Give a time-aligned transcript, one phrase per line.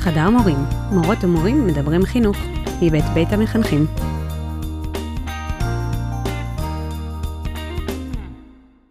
[0.00, 0.56] חדר מורים,
[0.92, 2.36] מורות ומורים מדברים חינוך,
[2.82, 3.86] מבית בית המחנכים.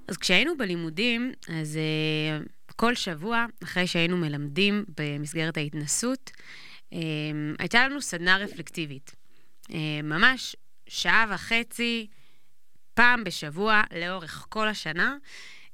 [0.08, 6.96] אז כשהיינו בלימודים, אז אה, כל שבוע, אחרי שהיינו מלמדים במסגרת ההתנסות, אה,
[7.60, 9.16] הייתה לנו סדנה רפלקטיבית.
[9.64, 9.72] אה,
[10.04, 10.56] ממש
[10.88, 12.08] שעה וחצי,
[12.94, 15.16] פעם בשבוע, לאורך כל השנה,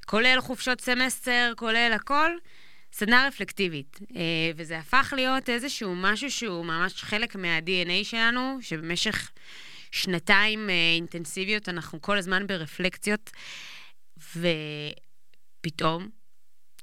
[0.05, 2.31] כולל חופשות סמסטר, כולל הכל.
[2.97, 9.31] סדנה רפלקטיבית, אה, וזה הפך להיות איזשהו משהו שהוא ממש חלק מה-DNA שלנו, שבמשך
[9.91, 13.31] שנתיים אה, אינטנסיביות אנחנו כל הזמן ברפלקציות,
[15.61, 16.09] ופתאום,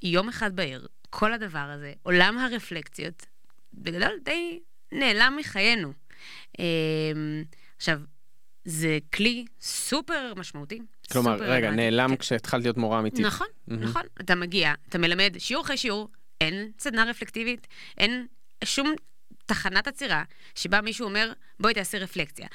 [0.02, 3.26] יום אחד בעיר, כל הדבר הזה, עולם הרפלקציות,
[3.74, 4.60] בגדול די
[4.92, 5.92] נעלם מחיינו.
[6.60, 6.64] אה,
[7.76, 8.00] עכשיו,
[8.64, 10.78] זה כלי סופר משמעותי.
[11.12, 11.76] כלומר, סופר רגע, רלוונטי.
[11.76, 12.16] נעלם כן.
[12.16, 13.26] כשהתחלת להיות מורה אמיתית.
[13.26, 14.02] נכון, נכון.
[14.20, 16.08] אתה מגיע, אתה מלמד שיעור אחרי שיעור,
[16.40, 17.66] אין סדנה רפלקטיבית,
[17.98, 18.26] אין
[18.64, 18.94] שום
[19.46, 20.22] תחנת עצירה
[20.54, 22.46] שבה מישהו אומר, בואי תעשי רפלקציה.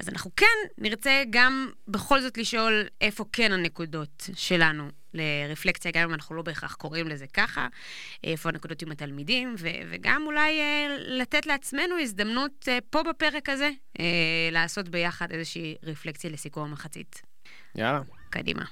[0.00, 0.46] אז אנחנו כן
[0.78, 6.74] נרצה גם בכל זאת לשאול איפה כן הנקודות שלנו לרפלקציה, גם אם אנחנו לא בהכרח
[6.74, 7.68] קוראים לזה ככה,
[8.24, 13.70] איפה הנקודות עם התלמידים, ו- וגם אולי אה, לתת לעצמנו הזדמנות אה, פה בפרק הזה
[14.00, 17.22] אה, לעשות ביחד איזושהי רפלקציה לסיכום המחצית.
[17.74, 18.00] יאללה.
[18.30, 18.64] קדימה.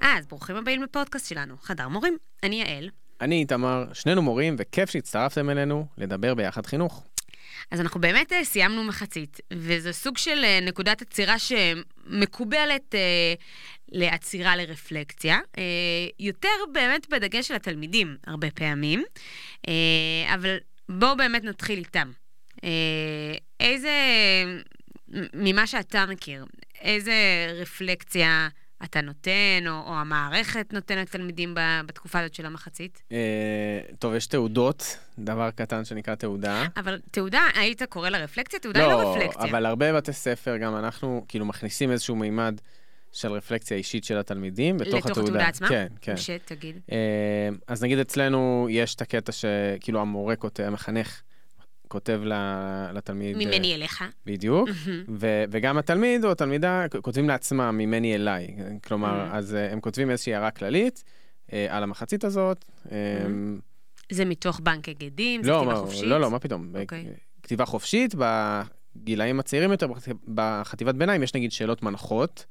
[0.00, 2.16] אז ברוכים הבאים לפודקאסט שלנו, חדר מורים.
[2.42, 2.90] אני יעל.
[3.22, 7.04] אני איתמר, שנינו מורים, וכיף שהצטרפתם אלינו לדבר ביחד חינוך.
[7.70, 13.34] אז אנחנו באמת אה, סיימנו מחצית, וזה סוג של אה, נקודת עצירה שמקובלת אה,
[13.88, 15.62] לעצירה לרפלקציה, אה,
[16.20, 19.02] יותר באמת בדגש של התלמידים הרבה פעמים,
[19.68, 20.56] אה, אבל
[20.88, 22.10] בואו באמת נתחיל איתם.
[22.64, 23.94] אה, איזה,
[25.34, 26.44] ממה שאתה מכיר,
[26.80, 28.48] איזה רפלקציה
[28.84, 31.54] אתה נותן, או, או המערכת נותנת לתלמידים
[31.86, 33.02] בתקופה הזאת של המחצית?
[33.12, 36.66] אה, טוב, יש תעודות, דבר קטן שנקרא תעודה.
[36.76, 38.60] אבל תעודה, היית קורא לה רפלקציה?
[38.60, 39.50] תעודה היא לא רפלקציה.
[39.50, 42.60] אבל הרבה בתי ספר, גם אנחנו, כאילו, מכניסים איזשהו מימד
[43.12, 45.28] של רפלקציה אישית של התלמידים בתוך לתוך התעודה.
[45.28, 45.68] התעודה עצמה?
[45.68, 46.16] כן, כן.
[46.16, 46.80] שתגיד.
[46.92, 51.22] אה, אז נגיד אצלנו יש את הקטע שכאילו המורה כותב, המחנך
[51.92, 52.20] כותב
[52.92, 53.36] לתלמיד...
[53.36, 54.04] אה, ממני אליך.
[54.26, 54.68] בדיוק,
[55.08, 58.48] ו- וגם התלמיד או התלמידה כותבים לעצמם ממני אליי.
[58.84, 59.28] כלומר.
[59.32, 61.04] אז אה, הם כותבים איזושהי הערה כללית
[61.52, 62.64] אה, על המחצית הזאת.
[62.92, 62.96] אה,
[64.12, 65.42] זה מתוך בנק הגדים?
[65.42, 66.02] זה לא, כתיבה מה- חופשית?
[66.04, 66.72] לא, לא, מה פתאום.
[66.80, 67.06] אוקיי.
[67.42, 68.14] כתיבה חופשית,
[68.96, 72.46] בגילאים הצעירים יותר, בחט- בחטיבת ביניים, יש נגיד שאלות מנחות.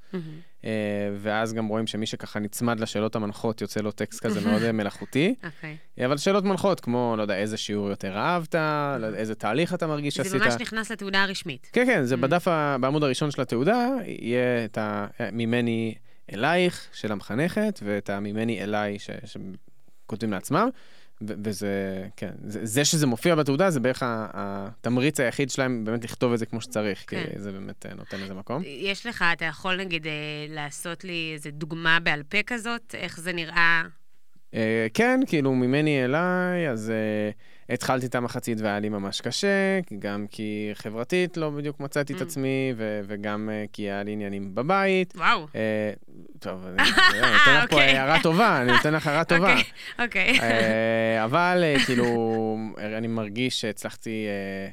[0.65, 0.69] אה,
[1.17, 5.35] ואז גם רואים שמי שככה נצמד לשאלות המנחות, יוצא לו טקסט כזה מאוד אה, מלאכותי.
[5.43, 5.77] אוקיי.
[6.05, 8.55] אבל שאלות מנחות, כמו, לא יודע, איזה שיעור יותר אהבת,
[8.99, 10.41] לא איזה תהליך אתה מרגיש זה שעשית.
[10.41, 11.69] ממש נכנס לתעודה הרשמית.
[11.73, 12.17] כן, כן, זה Mm.
[12.17, 15.07] בדף, ה- בעמוד הראשון של התעודה, יהיה את ה...
[15.31, 15.95] ממני
[16.33, 19.09] אלייך של המחנכת, ואת הממני אליי ש...
[20.05, 20.69] שכותבים לעצמם.
[21.21, 26.39] וזה, כן, זה, זה שזה מופיע בתעודה זה בערך התמריץ היחיד שלהם באמת לכתוב את
[26.39, 27.23] זה כמו שצריך, כן.
[27.33, 28.63] כי זה באמת אה, נותן לזה מקום.
[28.65, 30.11] יש לך, אתה יכול נגיד אה,
[30.49, 32.95] לעשות לי איזה דוגמה בעל פה כזאת?
[32.97, 33.83] איך זה נראה?
[34.53, 36.93] אה, כן, כאילו ממני אליי, אז
[37.71, 42.23] התחלתי את המחצית והיה לי ממש קשה, גם כי חברתית לא בדיוק מצאתי את Mm.
[42.23, 45.13] עצמי, ו- וגם אה, כי היה לי עניינים בבית.
[45.17, 45.47] וואו.
[45.55, 45.93] אה,
[46.39, 46.77] טוב, אני
[47.11, 47.97] אני נותן לך פה אוקיי.
[47.97, 49.51] הערה טובה, אני נותן לך הערה טובה.
[49.53, 49.63] אוקיי,
[50.05, 50.39] אוקיי.
[50.41, 54.69] אה, אבל אה, כאילו, אני מרגיש שהצלחתי אה,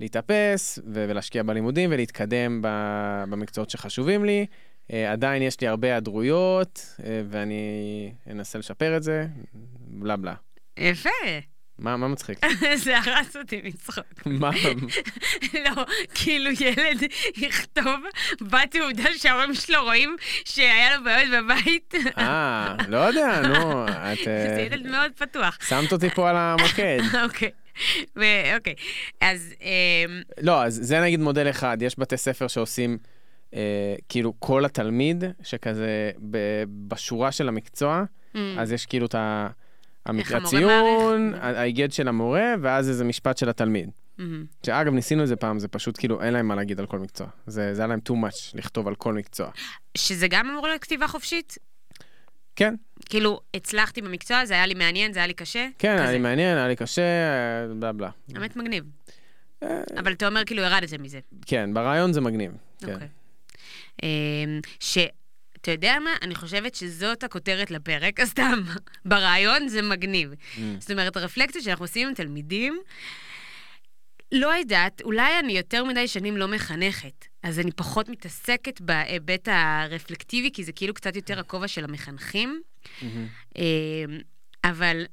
[0.00, 2.60] להתאפס ולהשקיע בלימודים ולהתקדם
[3.30, 4.46] במקצועות שחשובים לי.
[4.92, 7.62] אה, עדיין יש לי הרבה היעדרויות, אה, ואני
[8.30, 9.26] אנסה לשפר את זה,
[9.88, 10.34] בלה בלה.
[10.78, 11.08] יפה.
[11.78, 12.38] מה מה מצחיק?
[12.84, 14.04] זה הרס אותי מצחוק.
[14.26, 14.50] מה?
[15.64, 17.02] לא, כאילו ילד
[17.36, 18.00] יכתוב
[18.40, 21.94] בתעודה שההורים שלו רואים שהיה לו בעיות בבית.
[22.18, 25.58] אה, לא יודע, נו, את זה אה, ילד מאוד פתוח.
[25.68, 26.98] שמת אותי פה על המוקד.
[27.24, 27.50] אוקיי.
[28.56, 28.74] אוקיי.
[29.20, 32.98] אז אמ, לא, אז זה נגיד מודל אחד, יש בתי ספר שעושים,
[33.54, 36.38] אה, כאילו כל התלמיד, שכזה ב,
[36.88, 38.04] בשורה של המקצוע,
[38.58, 39.48] אז יש כאילו את ה...
[40.34, 43.90] הציון, ההיגד של המורה, ואז איזה משפט של התלמיד.
[44.18, 44.44] מהמם.
[44.66, 47.26] שאגב, ניסינו את זה פעם, זה פשוט כאילו, אין להם מה להגיד על כל מקצוע.
[47.46, 49.50] זה, זה היה להם too much לכתוב על כל מקצוע.
[49.96, 51.58] שזה גם אמור להיות כתיבה חופשית?
[52.56, 52.74] כן,
[53.04, 55.68] כאילו, הצלחתי במקצוע, זה היה לי מעניין, זה היה לי קשה?
[55.78, 56.12] כן, היה כזה.
[56.12, 58.10] לי מעניין, היה לי קשה, אה, בלה בלה.
[58.34, 58.84] האמת מגניב.
[59.62, 59.68] אה,
[59.98, 61.18] אבל אתה אומר כאילו ירדת מזה.
[61.46, 62.52] כן, ברעיון זה מגניב.
[62.78, 62.92] כן.
[62.92, 63.08] אוקיי.
[64.02, 64.98] אמ, ש...
[65.66, 66.10] אתה יודע מה?
[66.22, 68.62] אני חושבת שזאת הכותרת לפרק, אז סתם,
[69.04, 70.32] ברעיון זה מגניב.
[70.32, 70.60] Mm.
[70.78, 72.78] זאת אומרת, הרפלקציה שאנחנו עושים עם תלמידים,
[74.32, 80.50] לא יודעת, אולי אני יותר מדי שנים לא מחנכת, אז אני פחות מתעסקת בהיבט הרפלקטיבי,
[80.52, 82.62] כי זה כאילו קצת יותר הכובע של המחנכים.
[83.56, 83.64] אה,
[84.64, 85.06] אבל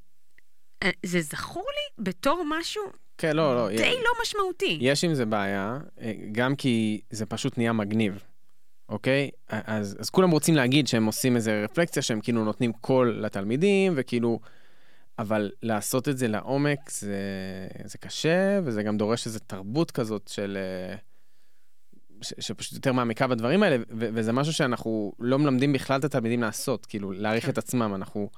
[0.83, 2.83] אה, זה זכור לי בתור משהו
[3.17, 3.69] כן, לא, לא.
[3.69, 4.77] די לא משמעותי.
[4.81, 8.23] יש עם זה בעיה, אה, גם כי זה פשוט נהיה מגניב,
[8.93, 9.29] אוקיי?
[9.49, 14.39] אז, אז כולם רוצים להגיד שהם עושים איזה רפלקציה, שהם כאילו נותנים קול לתלמידים, וכאילו...
[15.19, 17.17] אבל לעשות את זה לעומק זה,
[17.85, 20.57] זה קשה, וזה גם דורש איזו תרבות כזאת של...
[20.57, 20.95] אה,
[22.21, 26.41] ש, שפשוט יותר מעמיקה בדברים האלה, ו, וזה משהו שאנחנו לא מלמדים בכלל את התלמידים
[26.41, 27.51] לעשות, כאילו, להעריך כן.
[27.51, 27.91] את עצמם.
[27.95, 28.29] אנחנו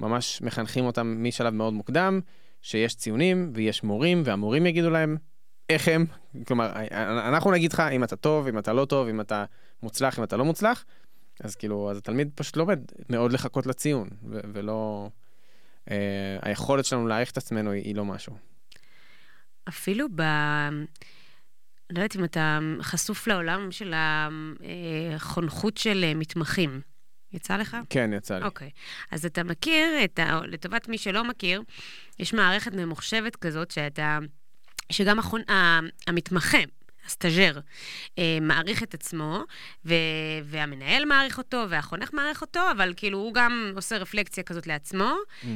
[0.00, 2.20] ממש מחנכים אותם משלב מאוד מוקדם,
[2.62, 5.16] שיש ציונים ויש מורים, והמורים יגידו להם
[5.68, 6.06] איך הם.
[6.46, 6.72] כלומר,
[7.28, 9.44] אנחנו נגיד לך אם אתה טוב, אם אתה לא טוב, אם אתה
[9.82, 10.84] מוצלח, אם אתה לא מוצלח,
[11.40, 12.80] אז כאילו, אז התלמיד פשוט לומד
[13.10, 15.08] מאוד לחכות לציון, ו- ולא...
[15.90, 18.36] אה, היכולת שלנו להעריך את עצמנו היא, היא לא משהו.
[19.68, 20.22] אפילו ב...
[21.90, 23.94] לא יודעת אם אתה חשוף לעולם של
[25.14, 26.80] החונכות של מתמחים.
[27.32, 27.76] יצא לך?
[27.90, 28.44] כן, יצא לי.
[28.44, 28.70] אוקיי.
[29.10, 30.40] אז אתה מכיר, את ה...
[30.46, 31.62] לטובת מי שלא מכיר,
[32.18, 34.18] יש מערכת ממוחשבת כזאת שאתה...
[34.92, 35.42] שגם החונ...
[36.06, 36.58] המתמחה
[37.06, 37.58] הסטאז'ר,
[38.18, 39.44] אה, מעריך את עצמו,
[39.84, 39.94] ו-
[40.44, 45.46] והמנהל מעריך אותו, והחונך מעריך אותו, אבל כאילו הוא גם עושה רפלקציה כזאת לעצמו, mm-hmm.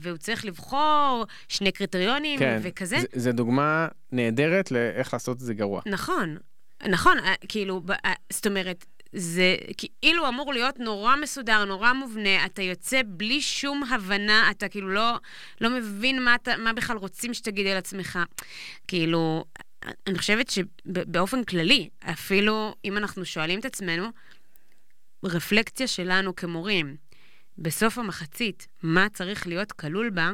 [0.00, 2.60] והוא צריך לבחור שני קריטריונים כן.
[2.62, 2.96] וכזה.
[3.00, 5.82] זה, זה דוגמה נהדרת לאיך לעשות את זה גרוע.
[5.86, 6.36] נכון,
[6.88, 7.82] נכון, אה, כאילו,
[8.32, 9.56] זאת אומרת, זה
[9.98, 15.16] כאילו אמור להיות נורא מסודר, נורא מובנה, אתה יוצא בלי שום הבנה, אתה כאילו לא,
[15.60, 18.18] לא מבין מה, אתה, מה בכלל רוצים שתגיד על עצמך.
[18.88, 19.44] כאילו,
[20.06, 24.08] אני חושבת שבאופן כללי, אפילו אם אנחנו שואלים את עצמנו,
[25.24, 26.96] רפלקציה שלנו כמורים,
[27.58, 30.30] בסוף המחצית, מה צריך להיות כלול בה,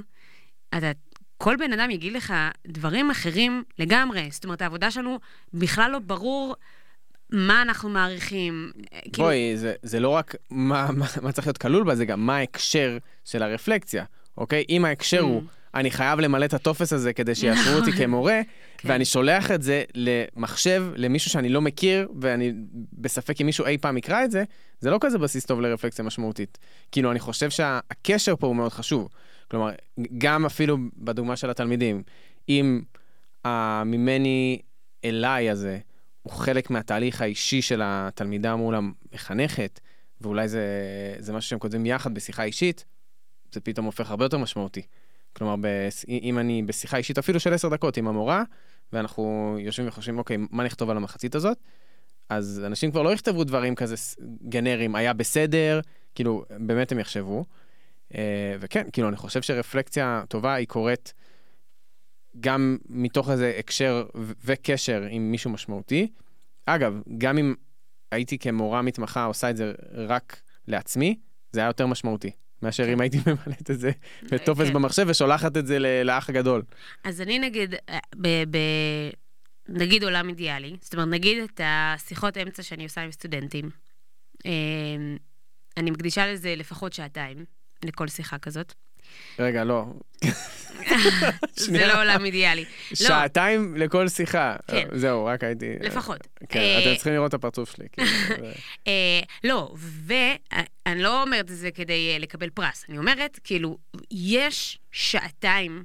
[0.76, 0.90] אתה,
[1.38, 2.34] כל בן אדם יגיד לך
[2.66, 4.28] דברים אחרים לגמרי.
[4.30, 5.18] זאת אומרת, העבודה שלנו
[5.52, 6.56] בכלל לא ברור
[7.34, 8.72] מה אנחנו מעריכים.
[8.90, 9.60] כאילו- בואי, כאילו...
[9.60, 12.98] זה, זה לא רק מה, מה, מה צריך להיות כלול בה, זה גם מה ההקשר
[13.24, 14.04] של הרפלקציה,
[14.38, 14.64] אוקיי?
[14.68, 15.24] אם ההקשר mm.
[15.24, 15.42] הוא...
[15.74, 18.40] אני חייב למלא את הטופס הזה כדי שיאשרו אותי כמורה,
[18.78, 18.88] כן.
[18.88, 22.52] ואני שולח את זה למחשב, למישהו שאני לא מכיר, ואני
[22.92, 24.44] בספק אם מישהו אי פעם יקרא את זה,
[24.80, 26.58] זה לא כזה בסיס טוב לרפלקציה משמעותית.
[26.92, 29.08] כאילו, אני חושב שהקשר פה הוא מאוד חשוב.
[29.50, 29.70] כלומר,
[30.18, 32.02] גם אפילו בדוגמה של התלמידים,
[32.48, 32.82] אם
[33.44, 34.58] הממני
[35.04, 35.78] אליי הזה
[36.24, 39.80] הוא חלק מהתהליך האישי של התלמידה מול המחנכת,
[40.20, 40.66] ואולי זה,
[41.18, 42.84] זה משהו שהם כותבים יחד בשיחה אישית,
[43.52, 44.82] זה פתאום הופך הרבה יותר משמעותי.
[45.32, 48.42] כלומר, ב- אם אני בשיחה אישית אפילו של עשר דקות עם המורה,
[48.92, 51.58] ואנחנו יושבים וחושבים, אוקיי, מה נכתוב על המחצית הזאת?
[52.28, 53.94] אז אנשים כבר לא יכתבו דברים כזה
[54.48, 55.80] גנריים, היה בסדר,
[56.14, 57.44] כאילו, באמת הם יחשבו.
[58.14, 61.14] אה, וכן, כאילו, אני חושב שרפלקציה טובה היא קורית
[62.40, 64.06] גם מתוך איזה הקשר
[64.44, 66.08] וקשר עם מישהו משמעותי.
[66.66, 67.54] אגב, גם אם
[68.12, 71.18] הייתי כמורה מתמחה עושה את זה רק לעצמי,
[71.52, 72.30] זה היה יותר משמעותי.
[72.62, 73.90] מאשר אם הייתי ממלאת את זה
[74.22, 74.72] בטופס כן.
[74.72, 76.62] במחשב ושולחת את זה לאח הגדול.
[77.04, 78.56] אז אני נגיד, אה, ב...
[79.68, 83.70] נגיד עולם אידיאלי, זאת אומרת, נגיד את השיחות אמצע שאני עושה עם סטודנטים,
[84.46, 84.50] אה,
[85.76, 87.44] אני מקדישה לזה לפחות שעתיים,
[87.84, 88.74] לכל שיחה כזאת.
[89.38, 89.84] רגע, לא.
[91.56, 92.64] זה לא עולם אידיאלי.
[92.90, 92.96] לא.
[92.96, 94.56] שעתיים לכל שיחה.
[94.70, 94.88] כן.
[94.92, 95.66] זהו, רק הייתי...
[95.80, 96.28] לפחות.
[96.48, 97.86] כן, אה, אתם צריכים לראות את הפרצוף שלי.
[97.92, 98.46] כאילו,
[98.86, 102.84] אה, לא, ואני לא אומרת את זה כדי אה, לקבל פרס.
[102.88, 103.78] אני אומרת, כאילו,
[104.10, 105.84] יש שעתיים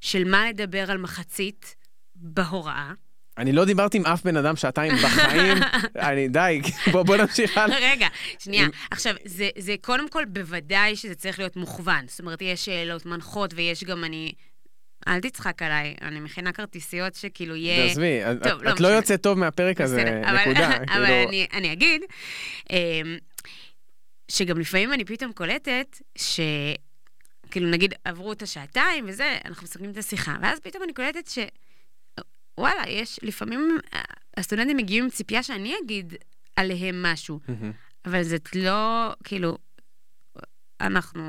[0.00, 1.76] של מה לדבר על מחצית
[2.14, 2.92] בהוראה.
[3.38, 5.58] אני לא דיברתי עם אף בן אדם שעתיים בחיים,
[6.08, 6.60] אני די,
[6.92, 7.76] בוא, בוא נמשיך הלאה.
[7.90, 8.66] רגע, שנייה.
[8.90, 12.04] עכשיו, זה, זה קודם כל בוודאי שזה צריך להיות מוכוון.
[12.08, 14.32] זאת אומרת, יש שאלות מנחות ויש גם אני...
[15.08, 17.88] אל תצחק עליי, אני מכינה כרטיסיות שכאילו יהיה...
[17.88, 20.70] תעזבי, את, לא, את לא יוצאת טוב מהפרק הזה, נקודה.
[20.96, 21.28] אבל כאילו...
[21.28, 22.02] אני, אני אגיד,
[22.70, 23.16] אמ,
[24.28, 26.40] שגם לפעמים אני פתאום קולטת ש...
[27.50, 31.38] כאילו, נגיד, עברו את השעתיים וזה, אנחנו מסכמים את השיחה, ואז פתאום אני קולטת ש...
[32.58, 34.00] וואלה, יש, לפעמים אה,
[34.36, 36.14] הסטודנטים מגיעים עם ציפייה שאני אגיד
[36.56, 37.40] עליהם משהו,
[38.04, 39.58] אבל זה לא, כאילו,
[40.80, 41.22] אנחנו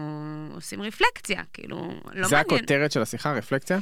[0.54, 2.30] עושים רפלקציה, כאילו, לא זה מעניין.
[2.30, 3.80] זה הכותרת של השיחה, רפלקציה?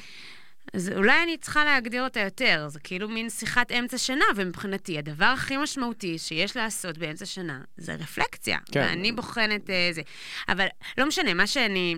[0.74, 5.26] אז אולי אני צריכה להגדיר אותה יותר, זה כאילו מין שיחת אמצע שנה, ומבחינתי הדבר
[5.26, 8.58] הכי משמעותי שיש לעשות באמצע שנה זה רפלקציה.
[8.72, 8.80] כן.
[8.80, 10.02] ואני בוחנת uh, זה.
[10.50, 10.66] אבל
[10.98, 11.96] לא משנה, מה שאני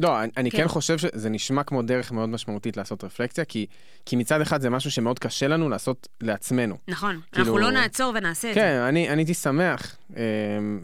[0.00, 0.58] לא, אני, אני כן.
[0.58, 3.66] כן חושב שזה נשמע כמו דרך מאוד משמעותית לעשות רפלקציה, כי,
[4.06, 6.76] כי מצד אחד זה משהו שמאוד קשה לנו לעשות לעצמנו.
[6.88, 8.60] נכון, כאילו- אנחנו לא נעצור ונעשה את זה.
[8.60, 10.20] כן, אני, אני הייתי שמח, אמ,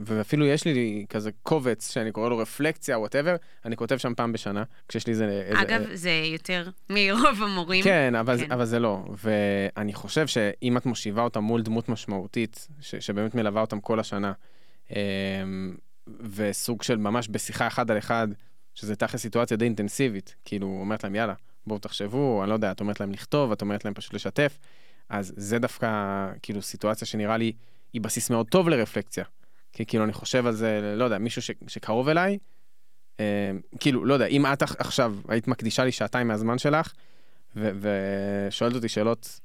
[0.05, 4.63] ואפילו יש לי כזה קובץ שאני קורא לו רפלקציה, וואטאבר, אני כותב שם פעם בשנה,
[4.89, 5.43] כשיש לי איזה...
[5.47, 7.85] איזה אגב, זה יותר מרוב המורים.
[7.85, 8.47] כן, אבל, כן.
[8.47, 8.53] כן.
[8.53, 9.05] אבל זה לא.
[9.23, 14.33] ואני חושב שאם את מושיבה אותם מול דמות משמעותית, ש, שבאמת מלווה אותם כל השנה,
[14.91, 14.97] אמ,
[16.21, 18.29] וסוג של ממש בשיחה אחד על אחד,
[18.75, 21.35] שזה תכל'ס סיטואציה די אינטנסיבית, כאילו, אומרת להם, יאללה,
[21.67, 24.59] בואו תחשבו, אני לא יודע, את אומרת להם לכתוב, את אומרת להם פשוט לשתף,
[25.09, 25.89] אז זה דווקא,
[26.43, 27.53] כאילו, סיטואציה שנראה לי,
[27.93, 29.25] היא בסיס מאוד טוב לרפלקציה.
[29.73, 32.39] כי כאילו, אני חושב על זה, לא יודע, מישהו ש, שקרוב אליי,
[33.21, 33.25] אמ,
[33.81, 36.93] כאילו, לא יודע, אם את עכ- עכשיו היית מקדישה לי שעתיים מהזמן שלך,
[37.57, 39.41] ושואלת אותי שאלות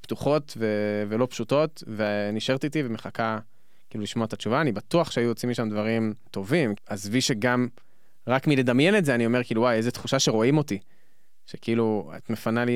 [0.00, 3.38] פתוחות ו- ולא פשוטות, ונשארת איתי ומחכה
[3.90, 6.74] כאילו לשמוע את התשובה, אני בטוח שהיו יוצאים משם דברים טובים.
[6.86, 7.68] עזבי שגם,
[8.30, 10.78] רק מלדמיין את זה, אני אומר כאילו, וואי, איזה תחושה שרואים אותי.
[11.46, 12.72] שכאילו, את מפנה לי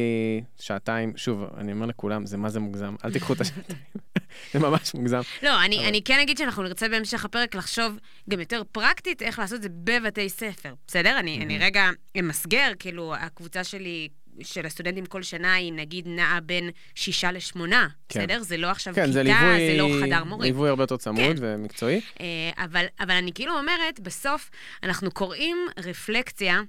[0.60, 3.78] שעתיים, שוב, אני אומר לכולם, זה מה זה מוגזם, אל תיקחו את השעתיים,
[4.52, 5.20] זה ממש מוגזם.
[5.42, 7.98] לא, אני, אבל- אני כן אגיד שאנחנו נרצה בהמשך הפרק לחשוב
[8.30, 11.18] גם יותר פרקטית איך לעשות את זה בבתי ספר, בסדר?
[11.18, 11.84] אני, אני רגע
[12.18, 14.08] אמסגר, כאילו, הקבוצה שלי,
[14.42, 18.20] של הסטודנטים כל שנה, היא נגיד נעה בין שישה לשמונה, כן.
[18.20, 18.42] בסדר?
[18.42, 20.52] זה לא עכשיו כן, כיתה, זה ליווי, זה לא חדר מורים.
[20.52, 21.34] ליווי הרבה יותר צמוד כן.
[21.40, 22.00] ומקצועי.
[22.20, 24.50] אה, אבל, אבל אני כאילו אומרת, בסוף
[24.82, 26.60] אנחנו קוראים רפלקציה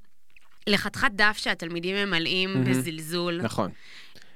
[0.67, 2.63] לחתיכת דף שהתלמידים ממלאים מהמם.
[2.65, 3.72] בזלזול, נכון.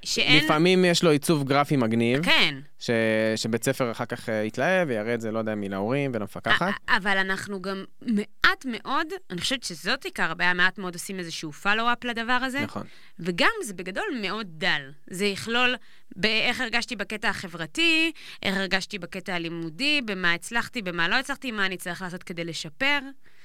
[0.04, 0.44] שאין...
[0.44, 2.90] לפעמים יש לו עיצוב גרפי מגניב, כן, ש...
[3.36, 6.74] שבית ספר אחר כך אה, יתלהב ויראה את זה, לא יודע, מי להורים ולמפקחת.
[6.90, 12.04] אבל אנחנו גם מעט מאוד, אני חושבת שזאת עיקר הבעיה, מעט מאוד עושים איזשהו פולו-אפ
[12.04, 12.84] לדבר הזה, נכון.
[13.20, 14.82] וגם זה בגדול מאוד דל.
[15.10, 15.76] זה יכלול
[16.16, 18.12] באיך הרגשתי בקטע החברתי,
[18.44, 23.00] איך הרגשתי בקטע הלימודי, במה הצלחתי, במה לא הצלחתי, מה אני צריך לעשות כדי לשפר.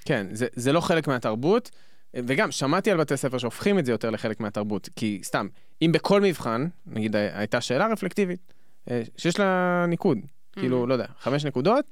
[0.05, 1.71] כן, זה, זה לא חלק מהתרבות,
[2.15, 5.47] וגם שמעתי על בתי ספר שהופכים את זה יותר לחלק מהתרבות, כי סתם,
[5.83, 8.53] אם בכל מבחן, נגיד הייתה שאלה רפלקטיבית,
[8.91, 10.19] אה, שיש לה ניקוד,
[10.53, 11.85] כאילו, לא יודע, חמש נקודות,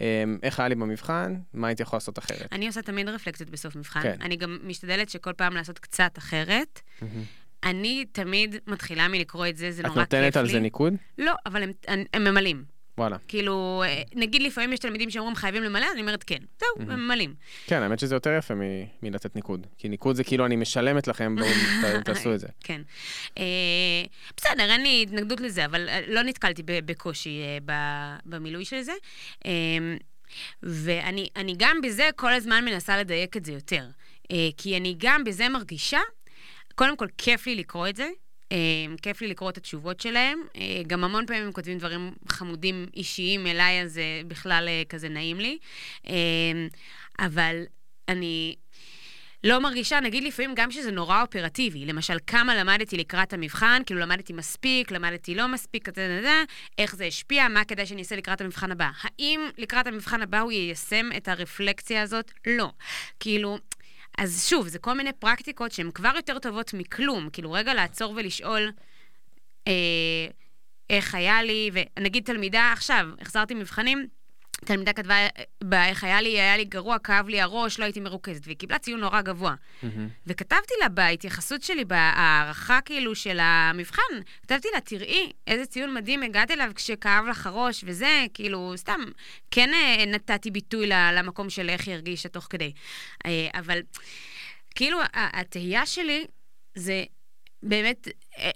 [0.00, 2.48] אה, איך היה לי במבחן, מה הייתי יכול לעשות אחרת.
[2.52, 4.02] אני עושה תמיד רפלקציות בסוף מבחן.
[4.02, 4.16] כן.
[4.20, 6.80] אני גם משתדלת שכל פעם לעשות קצת אחרת.
[7.64, 10.20] אני תמיד מתחילה מלקרוא את זה, זה את נורא כיף לי.
[10.20, 10.94] נותנת על זה ניקוד?
[11.18, 12.75] לא, אבל הם, הם, הם ממלאים.
[12.98, 13.16] וואלה.
[13.28, 16.38] כאילו, אה, נגיד לפעמים יש תלמידים שאומרים חייבים למלא, אני אומרת כן.
[16.60, 17.34] זהו, הם ממלאים.
[17.66, 18.54] כן, האמת שזה יותר יפה
[19.02, 19.66] מלתת ניקוד.
[19.78, 22.46] כי ניקוד זה כאילו אני משלמת לכם, בואו תעשו את זה.
[22.64, 22.82] כן.
[23.38, 23.44] אה,
[24.36, 27.42] בסדר, אין לי התנגדות לזה, אבל אה, לא נתקלתי בקושי
[28.24, 28.92] במילוי של זה.
[30.62, 33.86] ואני אני גם בזה כל הזמן מנסה לדייק את זה יותר.
[34.56, 36.00] כי אני גם בזה מרגישה,
[36.74, 38.08] קודם כל, כיף לי לקרוא את זה.
[38.52, 38.56] אה,
[39.02, 40.38] כיף לי לקרוא את התשובות שלהם.
[40.56, 45.08] אה, גם המון פעמים הם כותבים דברים חמודים אישיים אליי, אז זה בכלל אה, כזה
[45.08, 45.58] נעים לי.
[46.08, 46.14] אה,
[47.18, 47.62] אבל
[48.08, 48.56] אני
[49.44, 51.86] לא מרגישה, נגיד לפעמים גם שזה נורא אופרטיבי.
[51.86, 56.44] למשל, כמה למדתי לקראת המבחן, כאילו למדתי מספיק, למדתי לא מספיק, כזה, כזה,
[56.78, 58.90] איך זה השפיע, מה כדאי שאני אעשה לקראת המבחן הבא.
[59.02, 62.32] האם לקראת המבחן הבא הוא יישם את הרפלקציה הזאת?
[62.46, 62.70] לא.
[63.20, 63.58] כאילו...
[64.18, 67.30] אז שוב, זה כל מיני פרקטיקות שהן כבר יותר טובות מכלום.
[67.32, 68.72] כאילו, רגע לעצור ולשאול
[69.68, 69.72] אה,
[70.90, 74.06] איך היה לי, ונגיד תלמידה עכשיו, החזרתי מבחנים,
[74.64, 75.14] תלמידה כתבה,
[75.64, 78.78] בה, איך היה לי, היה לי גרוע, כאב לי הראש, לא הייתי מרוכזת, והיא קיבלה
[78.78, 79.54] ציון נורא גבוה.
[79.82, 80.08] מהמם.
[80.26, 84.02] וכתבתי לה בהתייחסות שלי, בהערכה כאילו של המבחן,
[84.42, 89.00] כתבתי לה, תראי, איזה ציון מדהים הגעת אליו כשכאב לך הראש וזה, כאילו, סתם,
[89.50, 92.72] כן אה, נתתי ביטוי למקום של איך היא הרגישה תוך כדי.
[93.26, 93.80] אה, אבל
[94.74, 96.26] כאילו, התהייה שלי
[96.74, 97.04] זה
[97.62, 98.08] באמת,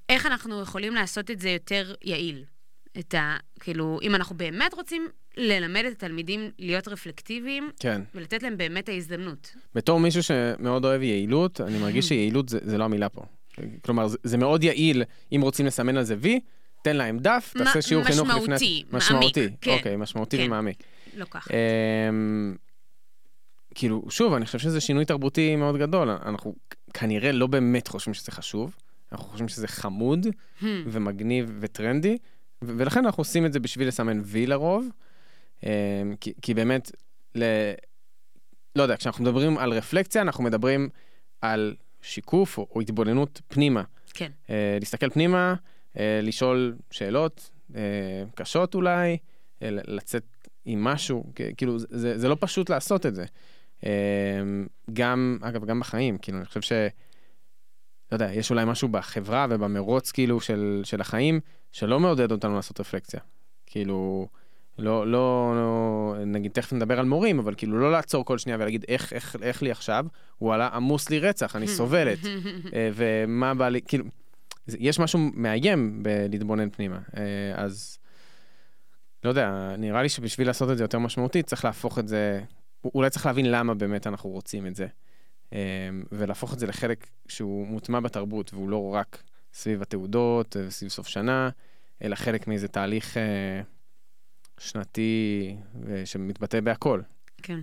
[0.08, 2.44] איך אנחנו יכולים לעשות את זה יותר יעיל.
[2.98, 3.36] את ה...
[3.60, 8.02] כאילו, אם אנחנו באמת רוצים ללמד את התלמידים להיות רפלקטיביים, כן.
[8.14, 9.52] ולתת להם באמת ההזדמנות.
[9.74, 13.22] בתור מישהו שמאוד אוהב יעילות, אני מרגיש שיעילות זה, זה לא המילה פה.
[13.82, 16.40] כלומר, זה, זה מאוד יעיל, אם רוצים לסמן על זה וי,
[16.84, 18.42] תן להם דף, תעשה שיעור חינוך לפני...
[18.42, 19.70] משמעותי, מעמיק, משמעותי, כן.
[19.70, 20.46] אוקיי, משמעותי כן.
[20.46, 20.82] ומעמיק.
[21.16, 21.50] לא ככה.
[22.10, 22.56] אמ,
[23.74, 26.10] כאילו, שוב, אני חושב שזה שינוי תרבותי מאוד גדול.
[26.10, 26.54] אנחנו
[26.94, 28.76] כנראה לא באמת חושבים שזה חשוב,
[29.12, 30.26] אנחנו חושבים שזה חמוד
[30.60, 30.64] Hmm.
[30.86, 32.18] ומגניב וטרנדי,
[32.64, 34.88] ולכן אנחנו עושים את זה בשביל לסמן וי לרוב.
[35.62, 35.68] אמ,
[36.20, 36.90] כי, כי באמת,
[37.34, 37.42] ל...
[38.76, 40.88] לא יודע, כשאנחנו מדברים על רפלקציה, אנחנו מדברים
[41.40, 43.82] על שיקוף או, או התבוננות פנימה.
[44.14, 44.30] כן.
[44.50, 45.54] אה, להסתכל פנימה,
[45.98, 47.80] אה, לשאול שאלות אה,
[48.34, 49.16] קשות אולי,
[49.62, 50.24] ל- לצאת
[50.64, 51.24] עם משהו,
[51.56, 53.24] כאילו זה- זה, זה לא פשוט לעשות את זה.
[53.86, 53.90] אה,
[54.92, 56.72] גם, אגב, גם בחיים, כאילו, אני חושב ש...
[58.12, 61.40] לא יודע, יש אולי משהו בחברה ובמרוץ כאילו של, של החיים
[61.72, 63.20] שלא מעודד אותנו לעשות רפלקציה.
[63.66, 64.28] כאילו,
[64.78, 68.84] לא, לא, לא, נגיד, תכף נדבר על מורים, אבל כאילו לא לעצור כל שנייה ולהגיד
[68.88, 70.06] איך, איך, איך לי עכשיו,
[70.40, 72.18] וואלה, עמוס לי רצח, אני סובלת.
[72.74, 74.04] אה, ומה בא לי, כאילו,
[74.68, 76.98] יש משהו מאיים בלהתבונן פנימה.
[77.16, 77.22] אה,
[77.54, 77.98] אז,
[79.24, 82.40] לא יודע, נראה לי שבשביל לעשות את זה יותר משמעותי, צריך להפוך את זה,
[82.84, 84.86] אולי צריך להבין למה באמת אנחנו רוצים את זה.
[85.52, 85.58] אה,
[86.12, 91.50] ולהפוך את זה לחלק שהוא מוטמע בתרבות, והוא לא רק סביב התעודות וסביב סוף שנה,
[92.02, 93.60] אלא חלק מאיזה תהליך אה,
[94.58, 95.56] שנתי
[96.04, 97.00] שמתבטא בהכל.
[97.42, 97.60] כן.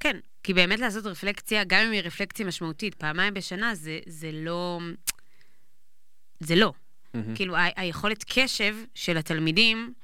[0.00, 4.80] כן, כי באמת לעשות רפלקציה, גם אם היא רפלקציה משמעותית, פעמיים בשנה, זה, זה לא...
[6.40, 6.72] זה לא.
[6.72, 7.18] Mm-hmm.
[7.34, 9.94] כאילו, ה- היכולת קשב של התלמידים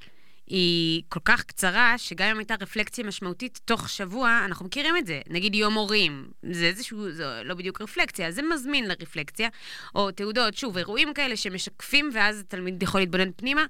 [0.51, 5.21] היא כל כך קצרה, שגם אם הייתה רפלקציה משמעותית תוך שבוע, אנחנו מכירים את זה.
[5.29, 9.49] נגיד יום הורים, זה איזשהו, זה לא בדיוק רפלקציה, זה מזמין לרפלקציה.
[9.95, 13.65] או תעודות, שוב, אירועים כאלה שמשקפים, ואז התלמיד יכול להתבונן פנימה,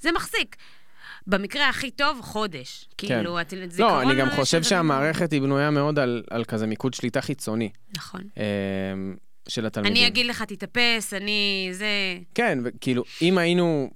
[0.00, 0.56] זה מחזיק.
[1.26, 2.88] במקרה הכי טוב, חודש.
[2.98, 3.06] כן.
[3.08, 3.92] כאילו, את זיכרון...
[3.92, 7.70] לא, אני גם חושב שהמערכת היא בנויה מאוד על, על כזה מיקוד שליטה חיצוני.
[7.96, 8.20] נכון.
[8.36, 9.16] אמ,
[9.48, 9.96] של התלמידים.
[9.96, 11.68] אני אגיד לך, תתאפס, אני...
[11.72, 11.86] זה...
[12.34, 13.90] כן, וכאילו, אם היינו,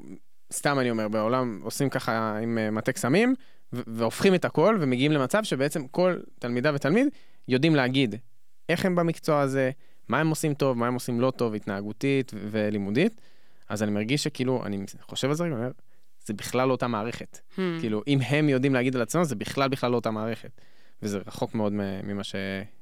[0.52, 3.34] סתם אני אומר, בעולם עושים ככה עם אה, מטה קסמים,
[3.72, 7.06] והופכים את הכל, ומגיעים למצב שבעצם כל תלמידה ותלמיד
[7.48, 8.14] יודעים להגיד
[8.68, 9.70] איך הם במקצוע הזה,
[10.08, 13.20] מה הם עושים טוב, מה הם עושים לא טוב, התנהגותית ולימודית.
[13.68, 15.70] אז אני מרגיש שכאילו, אני חושב על זה, אני אומר,
[16.26, 17.38] זה בכלל לא אותה מערכת.
[17.52, 17.60] Hmm.
[17.80, 20.60] כאילו, אם הם יודעים להגיד על עצמם, זה בכלל בכלל לא אותה מערכת.
[21.02, 21.72] וזה רחוק מאוד
[22.04, 22.34] ממה ש...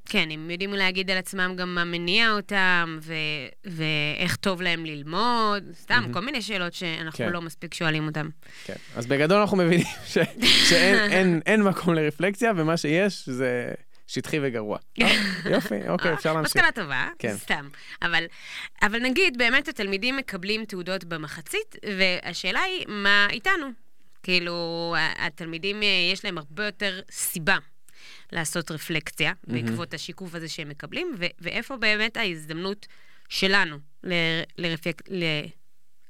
[0.08, 3.14] כן, הם יודעים להגיד על עצמם גם מה מניע אותם, ו-
[3.64, 6.12] ואיך טוב להם ללמוד, סתם, mm-hmm.
[6.12, 7.32] כל מיני שאלות שאנחנו כן.
[7.32, 8.28] לא מספיק שואלים אותם.
[8.64, 10.18] כן, אז בגדול אנחנו מבינים ש-
[10.70, 13.72] שאין אין, אין מקום לרפלקציה, ומה שיש זה
[14.06, 14.78] שטחי וגרוע.
[15.50, 16.56] יופי, אוקיי, אפשר להמשיך.
[16.56, 17.34] מסקנה טובה, כן.
[17.36, 17.68] סתם.
[18.02, 18.24] אבל,
[18.82, 23.66] אבל נגיד, באמת התלמידים מקבלים תעודות במחצית, והשאלה היא, מה איתנו?
[24.22, 27.56] כאילו, התלמידים, אה, יש להם הרבה יותר סיבה
[28.32, 29.52] לעשות רפלקציה mm-hmm.
[29.52, 32.86] בעקבות השיקוף הזה שהם מקבלים, ו- ואיפה באמת ההזדמנות
[33.28, 35.46] שלנו ל- לרפלק- ל-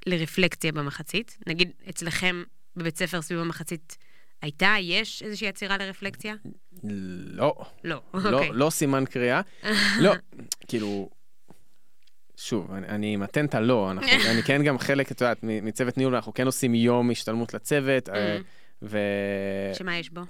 [0.06, 1.38] לרפלקציה במחצית?
[1.46, 2.42] נגיד, אצלכם
[2.76, 3.96] בבית ספר סביב המחצית
[4.42, 6.35] הייתה, יש איזושהי עצירה לרפלקציה?
[6.85, 7.54] לא.
[7.85, 8.50] לא, לא, אוקיי.
[8.52, 9.40] לא סימן קריאה.
[10.00, 10.12] לא,
[10.68, 11.11] כאילו,
[12.37, 16.14] שוב, אני, אני אמתן את הלא, אנחנו, אני כן גם חלק, את יודעת, מצוות ניהול,
[16.14, 18.38] אנחנו כן עושים יום השתלמות לצוות, אה,
[18.82, 18.99] ו...
[19.75, 20.20] שמה יש בו?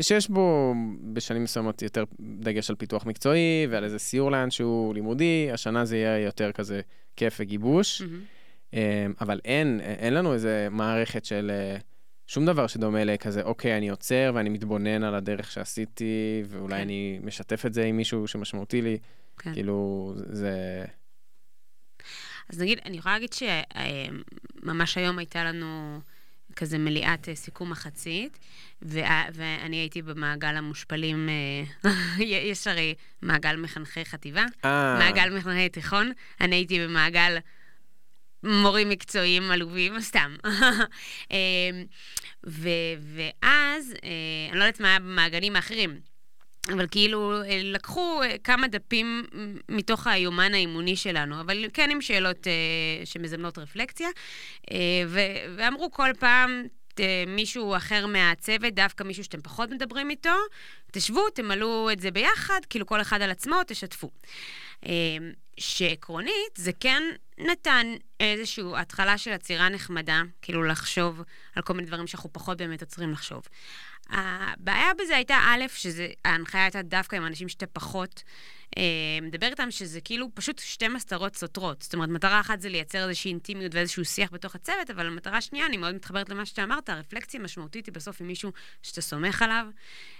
[0.00, 0.74] שיש בו
[1.12, 6.18] בשנים מסוימות יותר דגש על פיתוח מקצועי ועל איזה סיור לאנשהו לימודי, השנה זה יהיה
[6.18, 6.80] יותר כזה
[7.16, 8.76] כיף וגיבוש, mm-hmm.
[9.20, 11.76] אבל אין, אין לנו איזה מערכת של אה,
[12.26, 16.80] שום דבר שדומה לכזה, אוקיי, אני עוצר ואני מתבונן על הדרך שעשיתי, ואולי כן.
[16.80, 18.98] אני משתף את זה עם מישהו שמשמעותי לי,
[19.38, 19.52] כן.
[19.52, 20.84] כאילו, זה...
[22.50, 23.30] אז נגיד, אני יכולה להגיד
[24.62, 26.00] שממש היום הייתה לנו...
[26.56, 28.38] כזה מליאת אה, סיכום מחצית,
[28.82, 31.90] ואני הייתי במעגל המושפלים, אה,
[32.50, 34.98] יש הרי מעגל מחנכי חטיבה, אה.
[34.98, 37.36] מעגל מחנכי תיכון, אני הייתי במעגל
[38.42, 40.36] מורים מקצועיים עלובים, סתם.
[42.44, 43.94] ואז,
[44.50, 46.00] אני לא יודעת מה היה במעגלים האחרים.
[46.72, 49.24] אבל כאילו, אה, לקחו אה, כמה דפים
[49.68, 54.08] מתוך היומן האימוני שלנו, אבל כן עם שאלות uh, שמזמנות רפלקציה,
[55.56, 60.34] ואמרו כל פעם, uh, מישהו אחר מהצוות, דווקא מישהו שאתם פחות מדברים איתו,
[60.92, 64.10] תשבו, תמלאו את זה ביחד, כאילו כל אחד על עצמו, תשתפו.
[64.84, 64.88] Uh,
[65.58, 67.02] שעקרונית, זה כן
[67.38, 67.86] נתן
[68.20, 71.22] איזושהי התחלה של עצירה נחמדה, כאילו לחשוב
[71.54, 73.42] על כל מיני דברים שאנחנו פחות באמת עוצרים לחשוב.
[74.10, 78.22] הבעיה בזה הייתה, א', שההנחיה הייתה דווקא עם אנשים שאתה פחות
[78.78, 78.82] אה,
[79.22, 81.82] מדבר איתם, שזה כאילו פשוט שתי מסתרות סותרות.
[81.82, 85.66] זאת אומרת, מטרה אחת זה לייצר איזושהי אינטימיות ואיזשהו שיח בתוך הצוות, אבל המטרה השנייה,
[85.66, 89.66] אני מאוד מתחברת למה שאתה אמרת, הרפלקציה משמעותית היא בסוף עם מישהו שאתה סומך עליו,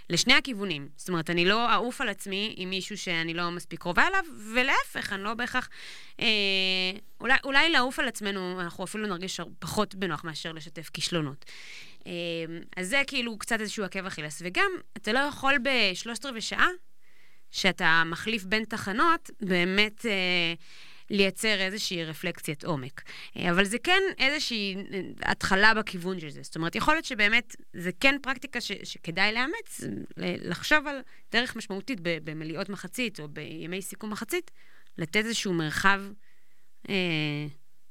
[0.09, 0.89] לשני הכיוונים.
[0.95, 4.23] זאת אומרת, אני לא אעוף על עצמי עם מישהו שאני לא מספיק קרובה אליו,
[4.53, 5.69] ולהפך, אני לא בהכרח...
[6.19, 6.25] אה,
[7.21, 11.45] אולי, אולי לעוף על עצמנו, אנחנו אפילו נרגיש פחות בנוח מאשר לשתף כישלונות.
[12.07, 14.41] אה, אז זה כאילו קצת איזשהו עקב אכילס.
[14.45, 16.67] וגם, אתה לא יכול בשלושת רבעי שעה,
[17.51, 20.53] שאתה מחליף בין תחנות, באמת אה,
[21.09, 23.01] לייצר איזושהי רפלקציית עומק.
[23.37, 26.43] אה, אבל זה כן איזושהי אה, התחלה בכיוון של זה.
[26.43, 29.81] זאת אומרת, יכול להיות שבאמת זה כן פרקטיקה ש, שכדאי לאמץ,
[30.17, 34.51] לחשוב על דרך משמעותית במליאות מחצית או בימי סיכום מחצית,
[34.97, 36.01] לתת איזשהו מרחב
[36.89, 37.45] אה,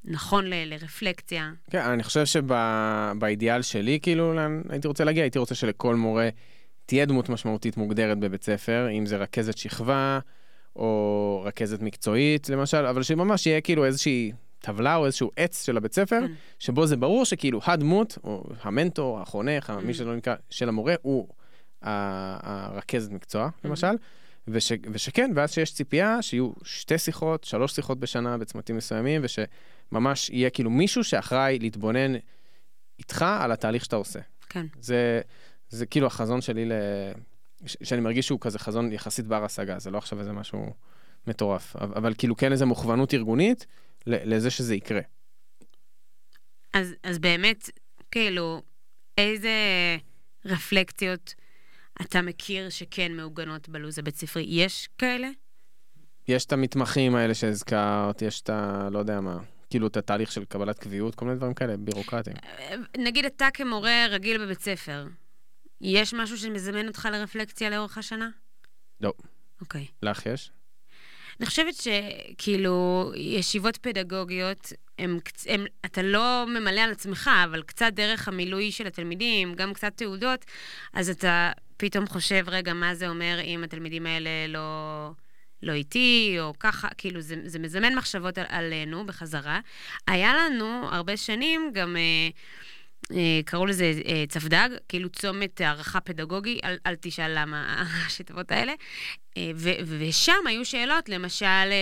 [0.06, 1.50] נכון ל, לרפלקציה.
[1.70, 6.28] כן, אני חושב שבאידיאל שלי, כאילו, לאן הייתי רוצה להגיע, הייתי רוצה שלכל מורה...
[6.86, 10.18] תהיה דמות משמעותית מוגדרת בבית ספר, אם זה רכזת שכבה,
[10.76, 15.92] או רכזת מקצועית, למשל, אבל שממש יהיה כאילו איזושהי טבלה או איזשהו עץ של הבית
[15.92, 16.32] ספר, כן.
[16.58, 21.28] שבו זה ברור שכאילו הדמות, או המנטור, החונך, מי שלא נקרא, של המורה, הוא
[21.82, 23.96] הרכזת מקצוע, למשל.
[24.48, 29.22] וש, ושכן, ואז שיש ציפייה שיהיו שתי שיחות, שלוש שיחות בשנה בצמתים מסוימים,
[29.92, 32.12] ושממש יהיה כאילו מישהו שאחראי להתבונן
[32.98, 34.20] איתך על התהליך שאתה עושה.
[34.48, 34.66] כן.
[34.80, 35.20] זה,
[35.68, 36.72] זה כאילו החזון שלי, ל...
[37.66, 40.74] ש- שאני מרגיש שהוא כזה חזון יחסית בר השגה, זה לא עכשיו איזה משהו
[41.26, 43.66] מטורף, אבל, אבל כאילו כן איזה מוכוונות ארגונית
[44.06, 45.00] לזה שזה יקרה.
[46.72, 47.70] אז, אז באמת,
[48.10, 48.62] כאילו,
[49.18, 49.50] איזה
[50.44, 51.34] רפלקציות
[52.02, 54.46] אתה מכיר שכן מעוגנות בלו"ז הבית ספרי?
[54.48, 55.28] יש כאלה?
[56.28, 58.88] יש את המתמחים האלה שהזכרת, יש את ה...
[58.92, 59.38] לא יודע מה,
[59.70, 62.36] כאילו את התהליך של קבלת קביעות, כל מיני דברים כאלה, בירוקרטיים.
[62.98, 65.06] נגיד אתה כמורה רגיל בבית ספר,
[65.80, 68.28] יש משהו שמזמן אותך לרפלקציה לאורך השנה?
[69.00, 69.12] לא.
[69.60, 69.86] אוקיי.
[70.02, 70.50] לך יש?
[71.40, 78.28] אני חושבת שכאילו, ישיבות פדגוגיות, הם, הם, אתה לא ממלא על עצמך, אבל קצת דרך
[78.28, 80.44] המילוי של התלמידים, גם קצת תעודות,
[80.92, 85.10] אז אתה פתאום חושב, רגע, מה זה אומר אם התלמידים האלה לא,
[85.62, 89.60] לא איתי, או ככה, כאילו, זה, זה מזמן מחשבות על, עלינו בחזרה.
[90.06, 91.96] היה לנו הרבה שנים גם...
[91.96, 92.28] אה,
[93.12, 98.72] אה, קראו לזה אה, צפדג, כאילו צומת הערכה פדגוגי, אל, אל תשאל למה השיטות האלה.
[99.36, 101.72] אה, ו- ושם היו שאלות, למשל,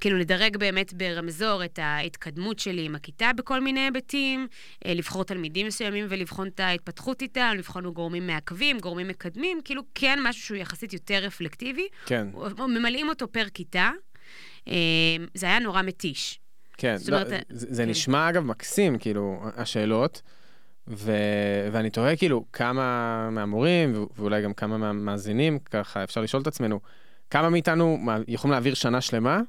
[0.00, 4.46] כאילו לדרג באמת ברמזור את ההתקדמות שלי עם הכיתה בכל מיני היבטים,
[4.86, 10.18] אה, לבחור תלמידים מסוימים ולבחון את ההתפתחות איתם, לבחון גורמים מעכבים, גורמים מקדמים, כאילו כן
[10.22, 11.88] משהו שהוא יחסית יותר רפלקטיבי.
[12.06, 12.28] כן,
[12.58, 13.90] ממלאים אותו פר כיתה.
[14.68, 14.74] אה,
[15.34, 16.40] זה היה נורא מתיש.
[16.76, 16.96] כן.
[16.96, 17.88] זאת לא, אומרת, זה, זה כן.
[17.88, 20.22] נשמע אגב מקסים, כאילו, השאלות,
[20.88, 21.12] ו...
[21.72, 26.80] ואני תוהה כאילו כמה מהמורים, ו- ואולי גם כמה מהמאזינים, ככה אפשר לשאול את עצמנו,
[27.30, 29.40] כמה מאיתנו יכולים להעביר שנה שלמה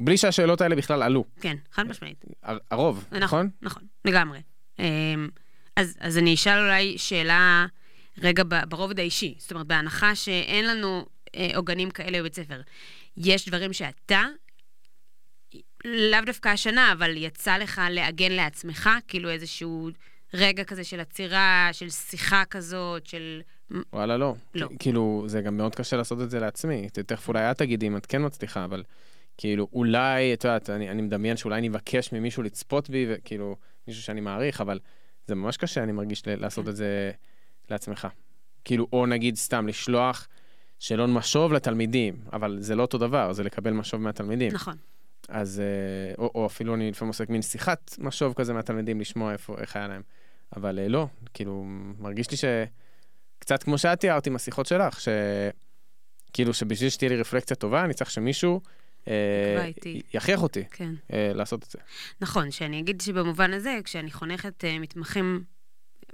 [0.00, 1.24] בלי שהשאלות האלה בכלל עלו.
[1.40, 2.24] כן, חד משמעית.
[2.42, 3.20] הר- הרוב, נכון?
[3.20, 4.40] נכון, נכון, לגמרי.
[4.78, 5.28] אמ,
[5.76, 7.66] אז, אז אני אשאל אולי שאלה
[8.18, 9.34] רגע ברובד האישי.
[9.38, 12.60] זאת אומרת, בהנחה שאין לנו אה, עוגנים כאלה בבית ספר,
[13.16, 14.24] יש דברים שאתה,
[15.84, 19.88] לאו דווקא השנה, אבל יצא לך לעגן לעצמך, כאילו איזשהו
[20.34, 23.40] רגע כזה של עצירה, של שיחה כזאת, של...
[23.92, 24.34] וואלה, לא.
[24.54, 24.68] לא.
[24.78, 26.88] כאילו, זה גם מאוד קשה לעשות את זה לעצמי.
[26.90, 28.82] תכף אולי את תגידי אם את כן מצליחה, אבל
[29.40, 33.56] כאילו, אולי, את יודעת, אני, אני מדמיין שאולי אני אבקש ממישהו לצפות בי, וכאילו,
[33.88, 34.78] מישהו שאני מעריך, אבל
[35.26, 37.10] זה ממש קשה, אני מרגיש, לעשות את זה
[37.70, 38.08] לעצמך.
[38.64, 40.28] כאילו, או נגיד סתם לשלוח
[40.78, 44.52] שאלון משוב לתלמידים, אבל זה לא אותו דבר, זה לקבל משוב מהתלמידים.
[44.52, 44.76] נכון.
[45.28, 49.56] אז, אה, או, או אפילו אני לפעמים עושה מין שיחת משוב כזה מהתלמידים, לשמוע איפה,
[49.58, 50.02] איך היה להם.
[50.56, 51.64] אבל אה, לא, כאילו,
[51.98, 57.84] מרגיש לי שקצת כמו שאת תיארת עם השיחות שלך, שכאילו שבשביל שתהיה לי רפלקציה טובה,
[57.84, 58.60] אני צריך שמישהו
[59.06, 60.02] יקבע איתי.
[60.14, 60.94] יכריח אותי כן.
[61.12, 61.78] אה, לעשות את זה.
[62.20, 65.44] נכון, שאני אגיד שבמובן הזה, כשאני חונכת אה, מתמחים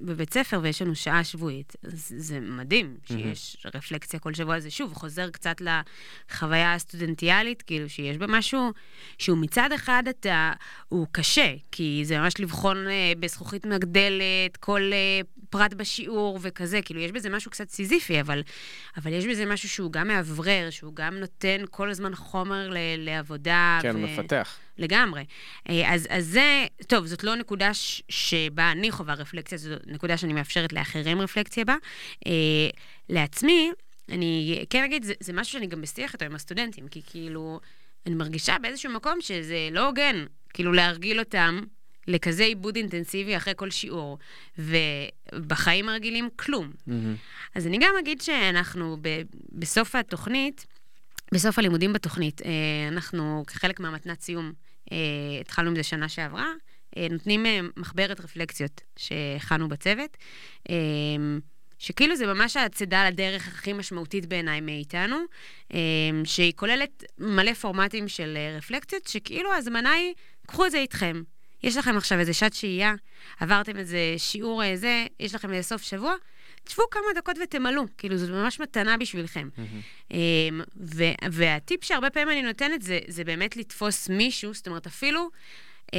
[0.00, 4.60] בבית ספר ויש לנו שעה שבועית, אז זה מדהים שיש רפלקציה כל שבוע.
[4.60, 8.70] זה שוב חוזר קצת לחוויה הסטודנטיאלית, כאילו שיש בה משהו
[9.18, 10.52] שהוא מצד אחד אתה,
[10.88, 17.00] הוא קשה, כי זה ממש לבחון אה, בזכוכית מגדלת כל אה, פרט בשיעור וכזה, כאילו
[17.00, 18.42] יש בזה משהו קצת סיזיפי, אבל,
[18.96, 23.78] אבל יש בזה משהו שהוא גם מאוורר, שהוא גם נותן כל הזמן חומר ל- לעבודה.
[23.82, 24.58] כן, הוא מפתח.
[24.78, 25.24] לגמרי.
[25.68, 30.16] אה, אז, אז זה, טוב, זאת לא נקודה ש, שבה אני חווה רפלקציה, זו נקודה
[30.16, 31.76] שאני מאפשרת לאחרים רפלקציה בה.
[32.26, 32.32] אה,
[33.08, 33.70] לעצמי,
[34.08, 37.60] אני כן אגיד, זה, זה משהו שאני גם בשיח איתו עם הסטודנטים, כי כאילו,
[38.06, 41.60] אני מרגישה באיזשהו מקום שזה לא הוגן, כאילו להרגיל אותם
[42.08, 44.18] לכזה עיבוד אינטנסיבי אחרי כל שיעור,
[44.58, 46.70] ובחיים הרגילים כלום.
[46.86, 47.14] מהמם.
[47.54, 50.66] אז אני גם אגיד שאנחנו ב, בסוף התוכנית,
[51.32, 52.48] בסוף הלימודים בתוכנית, אה,
[52.88, 54.52] אנחנו כחלק מהמתנת סיום,
[54.92, 54.96] אה,
[55.40, 56.52] התחלנו עם זה שנה שעברה,
[56.96, 60.16] אה, נותנים מחברת רפלקציות שהכנו בצוות,
[61.78, 65.16] שכאילו זה ממש הצידה לדרך הכי משמעותית בעיניי מאיתנו,
[66.24, 70.14] שהיא כוללת מלא פורמטים של רפלקציות, שכאילו ההזמנה היא,
[70.46, 71.22] קחו את זה איתכם.
[71.62, 72.94] יש לכם עכשיו איזה שעת שהייה,
[73.40, 76.14] עברתם איזה שיעור אה, זה, יש לכם איזה סוף שבוע,
[76.64, 79.48] תשבו כמה דקות ותמלאו, כאילו זאת ממש מתנה בשבילכם.
[80.10, 85.30] אמ, ו- והטיפ שהרבה פעמים אני נותנת זה, זה באמת לתפוס מישהו, זאת אומרת, אפילו
[85.92, 85.98] אמ,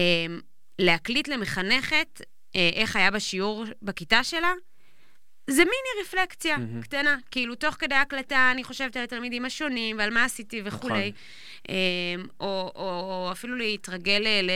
[0.80, 2.22] להקליט למחנכת
[2.56, 4.54] אה, איך היה בשיעור בכיתה שלה,
[5.50, 6.82] זה מיני רפלקציה מהמם.
[6.82, 7.18] קטנה.
[7.32, 11.12] כאילו, תוך כדי ההקלטה אני חושבת על התלמידים השונים ועל מה עשיתי וכולי.
[11.70, 11.74] אמ,
[12.40, 12.82] או, או,
[13.26, 14.50] או אפילו להתרגל ל-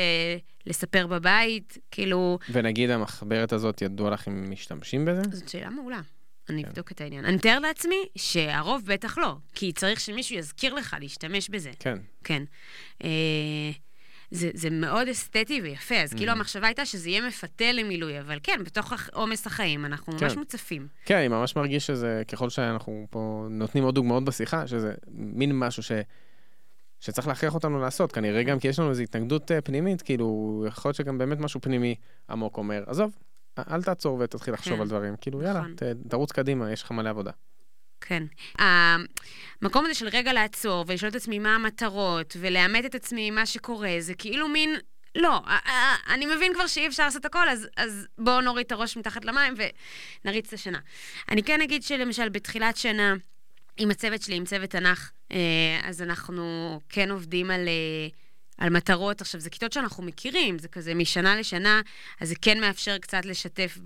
[0.66, 5.22] לספר בבית, כאילו, ונגיד המחברת הזאת, ידוע לך אם משתמשים בזה?
[5.32, 6.02] זאת שאלה מעולה.
[6.50, 6.70] אני כן.
[6.70, 7.26] אבדוק את העניין.
[7.26, 11.72] אני מתאר לעצמי שהרוב בטח לא, כי צריך שמישהו יזכיר לך להשתמש בזה.
[11.80, 11.98] כן.
[12.24, 12.44] כן.
[13.04, 13.10] אה,
[14.32, 16.36] זה, זה מאוד אסתטי ויפה, אז כאילו Mhm.
[16.36, 20.40] המחשבה הייתה שזה יהיה מפתה למילוי, אבל כן, בתוך עומס החיים אנחנו ממש כן.
[20.40, 20.88] מוצפים.
[21.06, 25.84] כן, אני ממש מרגיש שזה, ככל שאנחנו פה נותנים עוד דוגמאות בשיחה, שזה מין משהו
[25.84, 25.92] ש...
[27.00, 30.90] שצריך להכריח אותנו לעשות, כנראה גם כי יש לנו איזו התנגדות אה, פנימית, כאילו, יכול
[30.90, 31.96] להיות שגם באמת משהו פנימי
[32.30, 33.16] עמוק אומר, עזוב,
[33.72, 34.82] אל תעצור ותתחיל לחשוב כן.
[34.82, 35.76] על דברים, כאילו, יאללה, נכון.
[35.76, 37.32] ת, תרוץ קדימה, יש לך מלא עבודה.
[38.02, 38.24] כן.
[38.58, 43.46] המקום הזה של רגע לעצור ולשאול את עצמי מה המטרות ולאמת את עצמי עם מה
[43.46, 44.76] שקורה, זה כאילו מין...
[45.16, 48.72] לא, א- א- אני מבין כבר שאי אפשר לעשות הכל, אז, אז בואו נוריד את
[48.72, 49.54] הראש מתחת למים
[50.26, 50.80] ונריץ את השנה.
[51.30, 53.14] אני כן אגיד שלמשל בתחילת שנה,
[53.78, 55.38] עם הצוות שלי, עם צוות תנ"ך, אה,
[55.84, 58.08] אז אנחנו כן עובדים על, אה,
[58.58, 59.22] על מטרות.
[59.22, 61.82] עכשיו, זה כיתות שאנחנו מכירים, זה כזה משנה לשנה,
[62.20, 63.78] אז זה כן מאפשר קצת לשתף,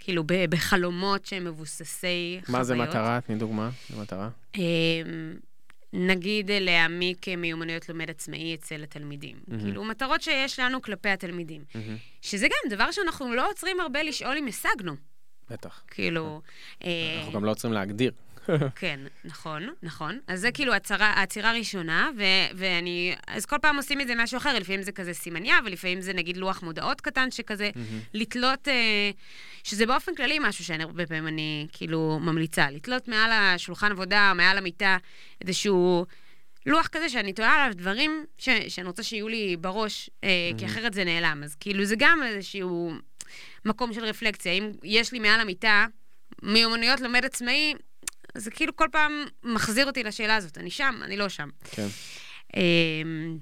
[0.00, 2.58] כאילו, בחלומות שהם מבוססי חוויות.
[2.58, 3.20] מה זה מטרה?
[3.26, 4.28] תני דוגמה למטרה.
[4.54, 4.62] אמ,
[5.92, 9.36] נגיד להעמיק מיומנויות לומד עצמאי אצל התלמידים.
[9.48, 9.62] מהמם.
[9.62, 11.64] כאילו, מטרות שיש לנו כלפי התלמידים.
[11.74, 11.96] מהמם.
[12.22, 14.96] שזה גם דבר שאנחנו לא עוצרים הרבה לשאול אם השגנו.
[15.50, 15.82] בטח.
[15.90, 16.40] כאילו...
[16.84, 18.12] אה, אנחנו גם לא עוצרים להגדיר.
[18.80, 20.18] כן, נכון, נכון.
[20.26, 22.22] אז זה כאילו הצהרה, העצירה הראשונה, ו-
[22.56, 23.14] ואני...
[23.26, 26.62] אז כל פעם עושים מזה משהו אחר, לפעמים זה כזה סימניה, ולפעמים זה נגיד לוח
[26.62, 27.70] מודעות קטן שכזה.
[28.14, 29.10] לתלות, אה,
[29.64, 34.58] שזה באופן כללי משהו שאני הרבה פעמים אני כאילו ממליצה, לתלות מעל השולחן עבודה, מעל
[34.58, 34.96] המיטה,
[35.40, 36.06] איזשהו
[36.66, 40.76] לוח כזה שאני תולה עליו דברים ש- שאני רוצה שיהיו לי בראש, אה, כי מהמם.
[40.78, 41.42] אחרת זה נעלם.
[41.44, 42.92] אז כאילו זה גם איזשהו
[43.64, 44.52] מקום של רפלקציה.
[44.52, 45.86] אם יש לי מעל המיטה
[46.42, 47.74] מיומנויות לומד עצמאי,
[48.36, 50.58] זה כאילו כל פעם מחזיר אותי לשאלה הזאת.
[50.58, 51.48] אני שם, אני לא שם.
[51.70, 51.86] כן.
[52.56, 53.38] אמ,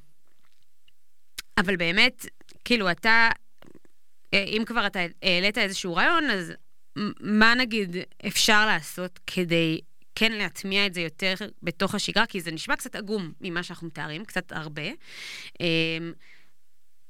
[1.59, 2.27] אבל באמת,
[2.65, 3.29] כאילו, אתה,
[4.35, 6.53] אה, אם כבר אתה העלית איזשהו רעיון, אז
[7.21, 7.97] מה נגיד
[8.27, 9.81] אפשר לעשות כדי
[10.15, 12.27] כן להטמיע את זה יותר בתוך השגרה?
[12.27, 14.83] כי זה נשמע קצת עגום ממה שאנחנו מתארים, קצת הרבה.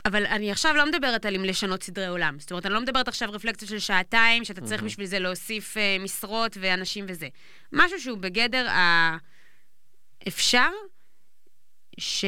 [0.04, 2.36] אבל אני עכשיו לא מדברת על אם לשנות סדרי עולם.
[2.38, 4.86] זאת אומרת, אני לא מדברת עכשיו רפלקציה של שעתיים, שאתה צריך מהמם.
[4.86, 7.28] בשביל זה להוסיף אה, משרות ואנשים וזה.
[7.72, 8.66] משהו שהוא בגדר
[10.24, 10.70] האפשר,
[11.98, 12.24] ש...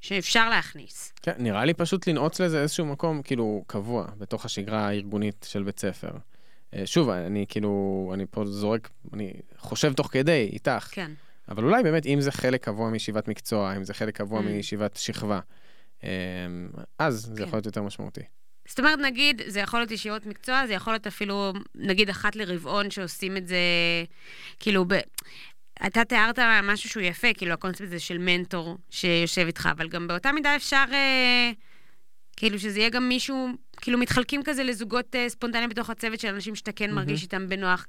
[0.00, 1.12] שאפשר להכניס.
[1.22, 5.78] כן, נראה לי פשוט לנעוץ לזה איזשהו מקום, כאילו, קבוע, בתוך השגרה הארגונית של בית
[5.78, 6.10] ספר.
[6.74, 11.10] אה, שוב, אני כאילו, אני פה זורק, אני חושב תוך כדי, איתך, כן.
[11.48, 14.42] אבל אולי באמת, אם זה חלק קבוע מישיבת מקצוע, אם זה חלק קבוע Mm.
[14.42, 15.40] מישיבת שכבה,
[16.04, 16.08] אה,
[16.98, 17.42] אז זה כן.
[17.42, 18.20] יכול להיות יותר משמעותי.
[18.68, 22.90] זאת אומרת, נגיד, זה יכול להיות ישירות מקצוע, זה יכול להיות אפילו, נגיד, אחת לרבעון
[22.90, 23.56] שעושים את זה,
[24.60, 24.94] כאילו, ב...
[25.86, 30.32] אתה תיארת משהו שהוא יפה, כאילו, הקונספט הזה של מנטור שיושב איתך, אבל גם באותה
[30.32, 31.50] מידה אפשר, אה,
[32.40, 36.54] כאילו, שזה יהיה גם מישהו, כאילו, מתחלקים כזה לזוגות אה, ספונטניים בתוך הצוות של אנשים
[36.54, 36.90] שאתה כן.
[36.94, 37.86] מרגיש איתם בנוח.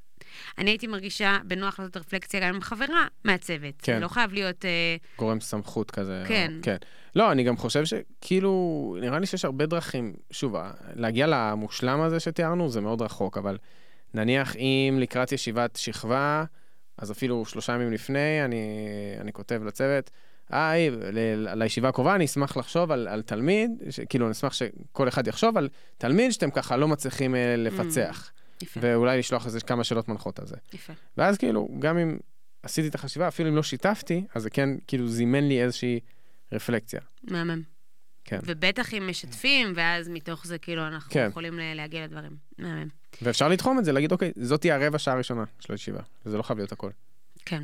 [0.57, 3.73] אני הייתי מרגישה בנוח לעשות רפלקציה גם עם חברה מהצוות.
[3.81, 3.93] כן.
[3.93, 4.65] זה לא חייב להיות...
[4.65, 6.23] אה, גורם סמכות כזה.
[6.27, 6.51] כן.
[6.57, 6.75] או, כן.
[7.15, 12.19] לא, אני גם חושב שכאילו, נראה לי שיש הרבה דרכים, שוב, ה- להגיע למושלם הזה
[12.19, 13.57] שתיארנו זה מאוד רחוק, אבל
[14.13, 16.43] נניח אם לקראת ישיבת שכבה,
[16.97, 18.65] אז אפילו שלושה ימים לפני, אני,
[19.21, 20.11] אני כותב לצוות,
[20.51, 20.91] היי,
[21.55, 25.57] לישיבה הקרובה אני אשמח לחשוב על, על תלמיד, ש, כאילו אני אשמח שכל אחד יחשוב
[25.57, 30.39] על תלמיד שאתם ככה לא מצליחים אה, לפצח, יפה, ואולי לשלוח איזה כמה שאלות מנחות
[30.39, 30.55] על זה.
[30.73, 30.93] יפה.
[31.17, 32.17] ואז כאילו, גם אם
[32.63, 35.99] עשיתי את החשיבה, אפילו אם לא שיתפתי, אז זה כן כאילו זימן לי איזושהי
[36.51, 37.01] רפלקציה.
[37.23, 37.61] מהמם.
[38.23, 38.39] כן.
[38.45, 41.27] ובטח אם משתפים, ואז מתוך זה כאילו אנחנו כן.
[41.29, 42.35] יכולים להגיע לדברים.
[42.57, 42.87] מהמם.
[43.21, 46.43] ואפשר לתחום את זה, להגיד, אוקיי, זאת תהיה הרבע שעה הראשונה של הישיבה, וזה לא
[46.43, 46.89] חייב להיות הכל.
[47.45, 47.63] כן.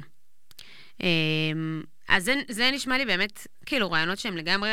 [1.02, 4.70] אמ, אז זה, זה נשמע לי באמת, כאילו, רעיונות שהם לגמרי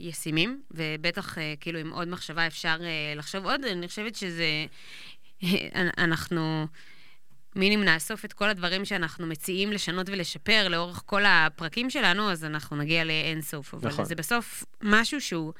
[0.00, 3.64] ישימים, ובטח, אה, כאילו, עם עוד מחשבה אפשר אה, לחשוב עוד.
[3.64, 4.66] אני חושבת שזה...
[5.44, 5.48] אה,
[5.98, 6.66] אנחנו...
[7.56, 12.76] מינימום נאסוף את כל הדברים שאנחנו מציעים לשנות ולשפר לאורך כל הפרקים שלנו, אז אנחנו
[12.76, 13.74] נגיע לאין סוף.
[13.74, 14.04] אבל נכון.
[14.04, 15.52] זה בסוף משהו שהוא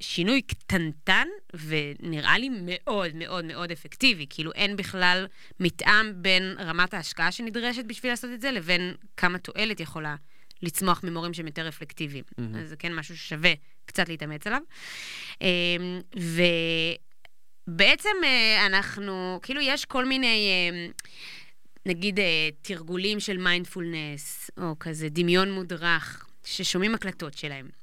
[0.00, 4.26] שינוי קטנטן, ונראה לי מאוד מאוד מאוד אפקטיבי.
[4.30, 5.26] כאילו, אין בכלל
[5.60, 10.16] מתאם בין רמת ההשקעה שנדרשת בשביל לעשות את זה, לבין כמה תועלת יכולה
[10.62, 12.24] לצמוח ממורים שהם יותר רפלקטיביים.
[12.38, 12.54] מהמם.
[12.54, 13.52] אז זה כן משהו ששווה
[13.86, 14.60] קצת להתאמץ עליו.
[15.40, 16.00] אמ,
[17.68, 20.48] ובעצם אה, אנחנו, כאילו, יש כל מיני...
[20.50, 20.86] אה,
[21.86, 27.81] נגיד אה, תרגולים של מיינדפולנס, או כזה דמיון מודרך, ששומעים הקלטות שלהם.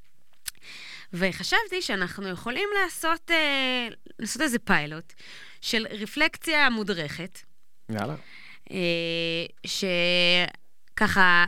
[1.13, 3.87] וחשבתי שאנחנו יכולים לעשות, אה,
[4.19, 5.13] לעשות איזה פיילוט
[5.61, 7.39] של רפלקציה מודרכת,
[7.89, 8.15] יאללה.
[8.71, 9.45] אה,
[10.93, 11.45] שככה,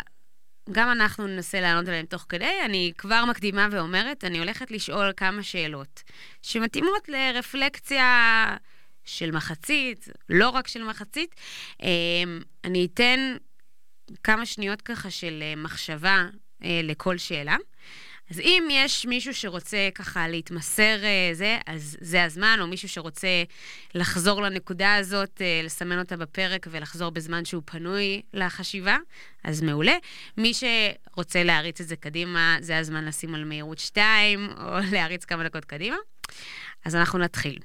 [0.71, 2.61] גם אנחנו ננסה לענות עליהם תוך כדי.
[2.65, 6.03] אני כבר מקדימה ואומרת, אני הולכת לשאול כמה שאלות
[6.41, 8.55] שמתאימות לרפלקציה
[9.05, 11.35] של מחצית, לא רק של מחצית.
[11.83, 11.89] אה,
[12.63, 13.35] אני אתן
[14.23, 16.25] כמה שניות ככה של אה, מחשבה
[16.63, 17.55] אה, לכל שאלה.
[18.31, 23.27] אז אם יש מישהו שרוצה ככה להתמסר אה, זה, אז זה הזמן, או מישהו שרוצה
[23.95, 28.97] לחזור לנקודה הזאת, אה, לסמן אותה בפרק ולחזור בזמן שהוא פנוי לחשיבה,
[29.43, 29.95] אז מעולה.
[30.37, 35.43] מי שרוצה להריץ את זה קדימה, זה הזמן לשים על מהירות 2, או להריץ כמה
[35.43, 35.97] דקות קדימה.
[36.85, 37.59] אז אנחנו נתחיל.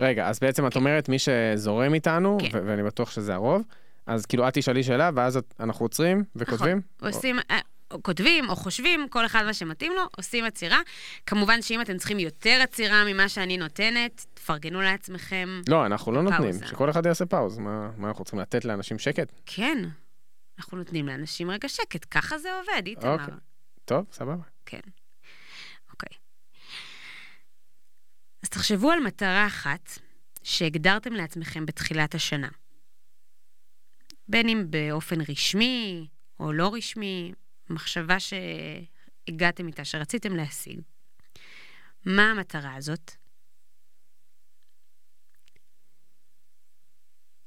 [0.00, 2.58] רגע, אז בעצם את אומרת מי שזורם איתנו, כן.
[2.66, 3.62] ואני בטוח שזה הרוב,
[4.06, 6.80] אז כאילו את תשאלי שאלה, ואז את- אנחנו עוצרים וכותבים?
[6.98, 7.08] נכון.
[7.12, 7.62] עושים, אה, או
[8.02, 10.80] כותבים או חושבים, כל אחד מה שמתאים לו, עושים עצירה.
[11.26, 15.60] כמובן שאם אתם צריכים יותר עצירה ממה שאני נותנת, תפרגנו לעצמכם.
[15.68, 16.52] לא, אנחנו לא נותנים.
[16.66, 17.58] שכל אחד יעשה פאוז.
[17.58, 19.32] מה מה אנחנו צריכים לתת לאנשים שקט?
[19.46, 19.78] כן,
[20.58, 23.12] אנחנו נותנים לאנשים רגע שקט, ככה זה עובד, איתמר.
[23.12, 23.34] אוקיי.
[23.84, 24.42] טוב, סבבה.
[24.66, 24.80] כן.
[25.90, 26.18] אוקיי.
[28.42, 29.90] אז תחשבו על מטרה אחת
[30.42, 32.48] שהגדרתם לעצמכם בתחילת השנה.
[34.28, 36.06] בין אם באופן רשמי
[36.40, 37.32] או לא רשמי,
[37.70, 40.80] מחשבה שהגעתם איתה, שרציתם להשיג.
[42.06, 43.10] מה המטרה הזאת?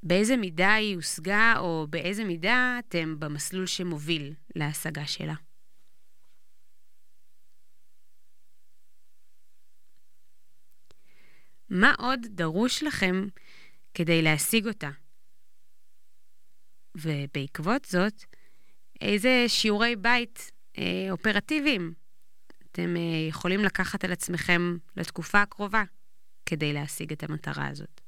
[0.02, 5.34] באיזה מידה היא הושגה, או באיזה מידה אתם במסלול שמוביל להשגה שלה?
[11.68, 13.14] מה עוד דרוש לכם
[13.94, 14.90] כדי להשיג אותה?
[16.94, 18.24] ובעקבות זאת,
[19.00, 21.94] איזה שיעורי בית אה, אופרטיביים
[22.72, 25.82] אתם אה, יכולים לקחת על עצמכם לתקופה הקרובה
[26.46, 28.00] כדי להשיג את המטרה הזאת?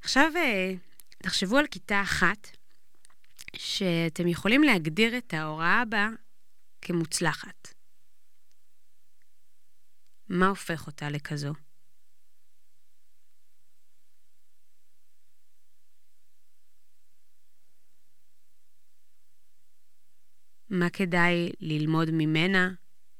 [0.00, 0.72] עכשיו, אה,
[1.22, 2.56] תחשבו על כיתה אחת
[3.56, 6.08] שאתם יכולים להגדיר את ההוראה בה
[6.82, 7.74] כמוצלחת.
[10.28, 11.52] מה הופך אותה לכזו?
[20.80, 22.70] מה כדאי ללמוד ממנה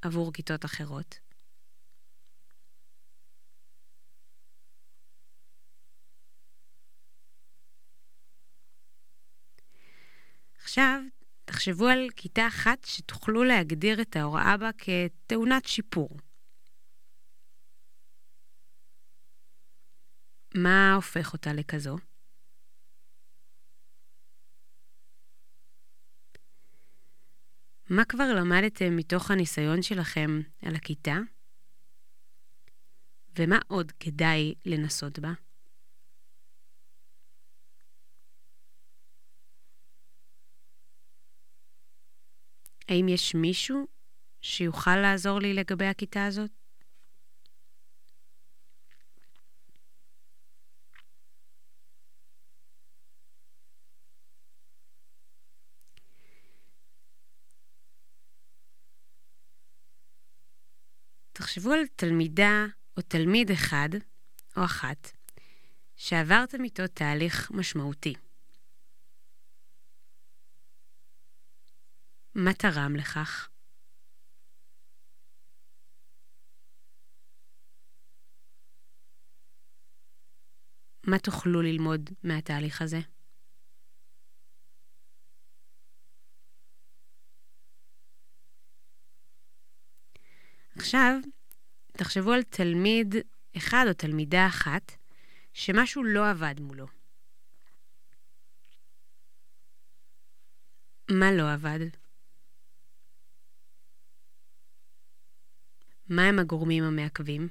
[0.01, 1.19] עבור כיתות אחרות?
[10.63, 11.01] עכשיו,
[11.45, 16.09] תחשבו על כיתה אחת שתוכלו להגדיר את ההוראה בה כטעונת שיפור.
[20.55, 21.97] מה הופך אותה לכזו?
[27.95, 31.17] מה כבר למדתם מתוך הניסיון שלכם על הכיתה?
[33.39, 35.33] ומה עוד כדאי לנסות בה?
[42.89, 43.87] האם יש מישהו
[44.41, 46.60] שיוכל לעזור לי לגבי הכיתה הזאת?
[61.51, 62.65] תחשבו על תלמידה
[62.97, 63.89] או תלמיד אחד
[64.57, 65.11] או אחת
[65.95, 68.13] שעברתם איתו תהליך משמעותי.
[72.35, 73.49] מה תרם לכך?
[81.07, 82.99] מה תוכלו ללמוד מהתהליך הזה?
[90.75, 91.13] עכשיו,
[91.91, 93.15] תחשבו על תלמיד
[93.57, 94.91] אחד או תלמידה אחת
[95.53, 96.87] שמשהו לא עבד מולו.
[101.11, 101.79] מה לא עבד?
[106.09, 107.47] מה הם הגורמים המעכבים?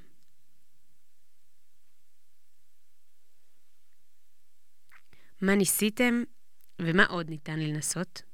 [5.42, 6.22] מה ניסיתם
[6.78, 8.29] ומה עוד ניתן לנסות?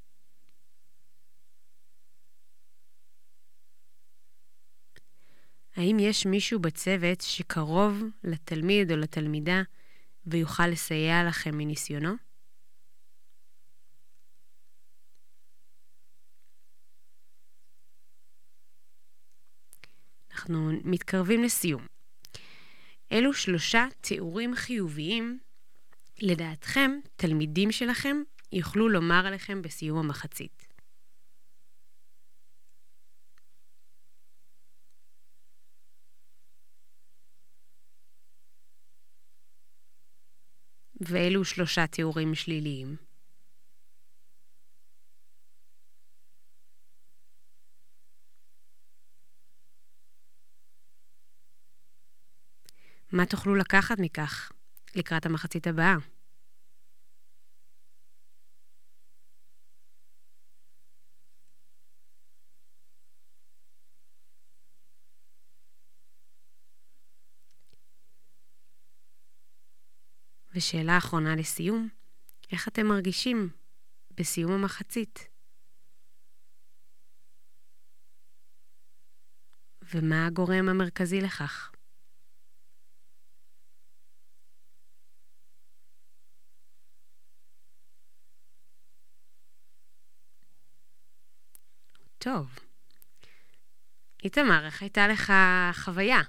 [5.77, 9.61] האם יש מישהו בצוות שקרוב לתלמיד או לתלמידה
[10.25, 12.13] ויוכל לסייע לכם מניסיונו?
[20.31, 21.85] אנחנו מתקרבים לסיום.
[23.11, 25.39] אלו שלושה תיאורים חיוביים,
[26.21, 28.17] לדעתכם, תלמידים שלכם
[28.51, 30.56] יוכלו לומר עליכם בסיום המחצית.
[41.07, 42.95] ואלו שלושה תיאורים שליליים.
[53.11, 54.51] מה תוכלו לקחת מכך
[54.95, 55.95] לקראת המחצית הבאה?
[70.57, 71.89] ושאלה אחרונה לסיום,
[72.51, 73.49] איך אתם מרגישים
[74.11, 75.27] בסיום המחצית?
[79.81, 81.71] ומה הגורם המרכזי לכך?
[92.17, 92.59] טוב.
[94.23, 95.33] איתמר, איך הייתה לך
[95.73, 96.21] חוויה?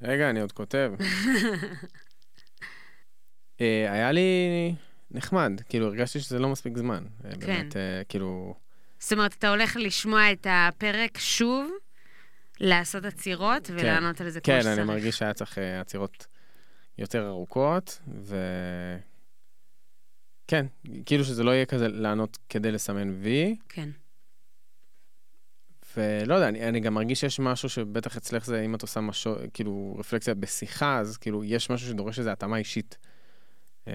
[0.00, 0.92] רגע, אני עוד כותב.
[3.60, 4.74] אה, היה לי
[5.10, 7.04] נחמד, כאילו הרגשתי שזה לא מספיק זמן.
[7.24, 7.38] אה, כן.
[7.38, 8.54] באמת, אה, כאילו...
[8.98, 11.70] זאת אומרת, אתה הולך לשמוע את הפרק שוב,
[12.60, 14.78] לעשות עצירות ולענות על זה כמו כן, שצריך.
[14.78, 16.26] אני מרגיש שהיה צריך עצירות
[16.98, 18.36] יותר ארוכות, ו...
[20.46, 20.66] כן,
[21.06, 23.88] כאילו שזה לא יהיה כזה לענות כדי לסמן וי, כן.
[25.96, 29.34] ולא יודע, אני, אני גם מרגיש שיש משהו שבטח אצלך זה, אם את עושה משהו,
[29.52, 32.98] כאילו, רפלקציה בשיחה, אז כאילו, יש משהו שדורש איזו התאמה אישית.
[33.88, 33.92] אה.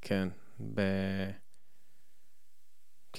[0.00, 0.28] כן,
[0.74, 0.80] ב...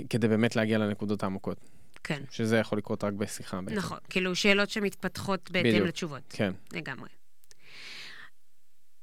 [0.09, 1.57] כדי באמת להגיע לנקודות העמוקות,
[2.03, 2.23] כן.
[2.29, 3.77] שזה יכול לקרות רק בשיחה בעצם.
[3.77, 3.97] נכון.
[4.09, 5.87] כאילו, שאלות שמתפתחות בהתאם בדיוק.
[5.87, 6.23] לתשובות.
[6.29, 6.53] כן.
[6.73, 7.09] לגמרי.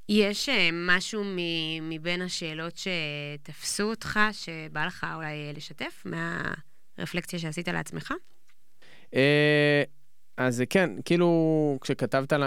[0.09, 6.05] יש אה, משהו מ- מבין השאלות שתפסו אותך, שבא לך אולי לשתף
[6.99, 8.13] מהרפלקציה שעשית לעצמך?
[9.15, 9.83] אה,
[10.37, 11.29] אז כן, כאילו,
[11.81, 12.43] כשכתבת על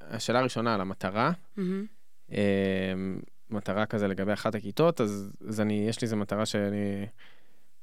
[0.00, 1.86] השאלה הראשונה, על המטרה, מהמם.
[2.34, 2.92] אה,
[3.50, 7.06] מטרה כזה לגבי אחת הכיתות, אז, אז אני, יש לי איזו מטרה שאני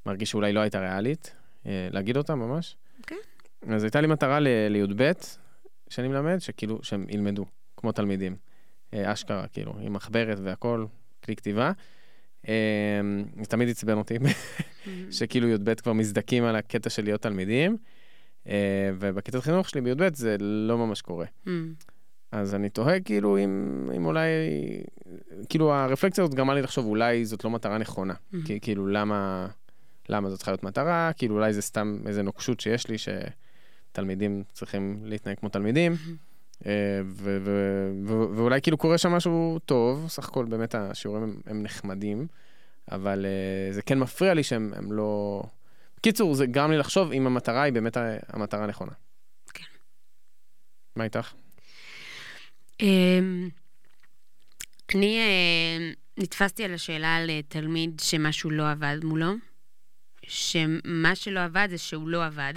[0.06, 1.34] מרגיש שאולי לא הייתה ריאלית,
[1.66, 2.76] אה, להגיד אותה ממש.
[3.00, 3.18] אוקיי.
[3.68, 5.12] אז הייתה לי מטרה לי"ב,
[5.88, 7.44] שאני מלמד, שכאילו, שהם ילמדו,
[7.76, 8.36] כמו תלמידים.
[8.94, 10.86] אה, אשכרה, כאילו, עם מחברת והכל,
[11.24, 11.72] כלי כתיבה.
[12.48, 13.00] אה,
[13.40, 14.18] זה תמיד עצבן אותי.
[15.10, 17.76] שכאילו י"ב כבר מזדכים על הקטע של להיות תלמידים,
[18.48, 21.26] אה, ובכיתת חינוך שלי בי"ב זה לא ממש קורה.
[22.32, 24.28] אז אני תוהה כאילו אם, אם אולי,
[25.48, 28.14] כאילו הרפלקציה הזאת גרמה לי לחשוב אולי זאת לא מטרה נכונה.
[28.32, 28.44] מהמם.
[28.46, 29.48] כי, כאילו למה,
[30.08, 35.00] למה זאת צריכה להיות מטרה, כאילו אולי זה סתם איזה נוקשות שיש לי שתלמידים צריכים
[35.04, 35.92] להתנהג כמו תלמידים.
[36.66, 36.72] אה,
[37.04, 41.62] ו- ו- ו- ואולי כאילו קורה שם משהו טוב, סך הכל באמת השיעורים הם, הם
[41.62, 42.26] נחמדים,
[42.90, 45.42] אבל אה, זה כן מפריע לי שהם הם לא...
[45.96, 48.92] בקיצור, זה גרם לי לחשוב אם המטרה היא באמת ה- המטרה הנכונה.
[49.54, 49.64] כן.
[50.96, 51.32] מה איתך?
[52.82, 53.48] אמ,
[54.94, 59.34] אני אה, נתפסתי על השאלה על אה, תלמיד שמשהו לא עבד מולו,
[60.22, 62.54] שמה שלא עבד זה שהוא לא עבד.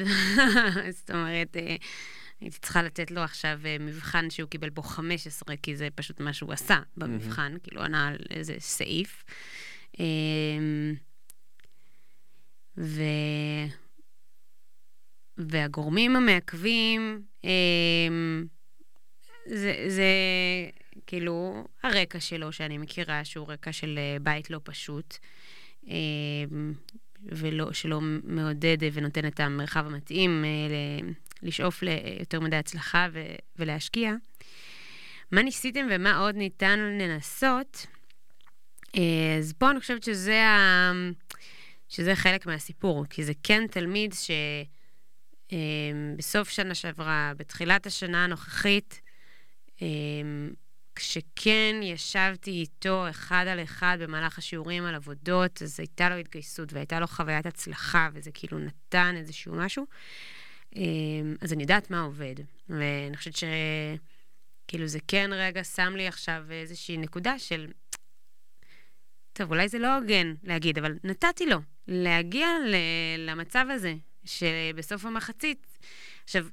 [0.98, 1.76] זאת אומרת, אה,
[2.42, 6.54] הייתי צריכה לתת לו עכשיו מבחן שהוא קיבל בו 15, כי זה פשוט מה שהוא
[6.54, 9.24] עשה במבחן, כאילו ענה על איזה סעיף.
[10.00, 10.96] אמ,
[12.78, 13.02] ו...
[15.38, 18.46] והגורמים המעכבים, אמ,
[19.46, 20.10] זה, זה
[21.08, 25.18] כאילו הרקע שלו, שאני מכירה, שהוא רקע של אה, בית לא פשוט,
[25.90, 25.96] אה,
[27.24, 31.10] ולא, שלא מעודד ונותן את המרחב המתאים אה,
[31.42, 33.26] לשאוף ליותר מדי הצלחה ו,
[33.56, 34.14] ולהשקיע.
[35.32, 37.86] מה ניסיתם ומה עוד ניתן לנסות?
[38.98, 40.92] אה, אז פה אני חושבת שזה, ה...
[41.90, 44.14] שזה חלק מהסיפור, כי זה כן תלמיד
[45.52, 49.05] שבסוף שנה שעברה, בתחילת השנה הנוכחית, אמ,
[50.96, 57.00] כשכן ישבתי איתו אחד על אחד במהלך השיעורים על עבודות, אז הייתה לו התגייסות והייתה
[57.00, 59.86] לו חוויית הצלחה, וזה כאילו נתן איזשהו משהו.
[60.76, 62.36] אמ, אז אני יודעת מה עובד,
[62.70, 67.68] ואני חושבת שכאילו זה כן רגע שם לי עכשיו איזושהי נקודה של,
[69.34, 71.58] טוב, אולי זה לא הוגן להגיד, אבל נתתי לו
[71.88, 73.96] להגיע ל- למצב הזה,
[74.26, 75.78] שבסוף המחצית,
[76.24, 76.46] עכשיו,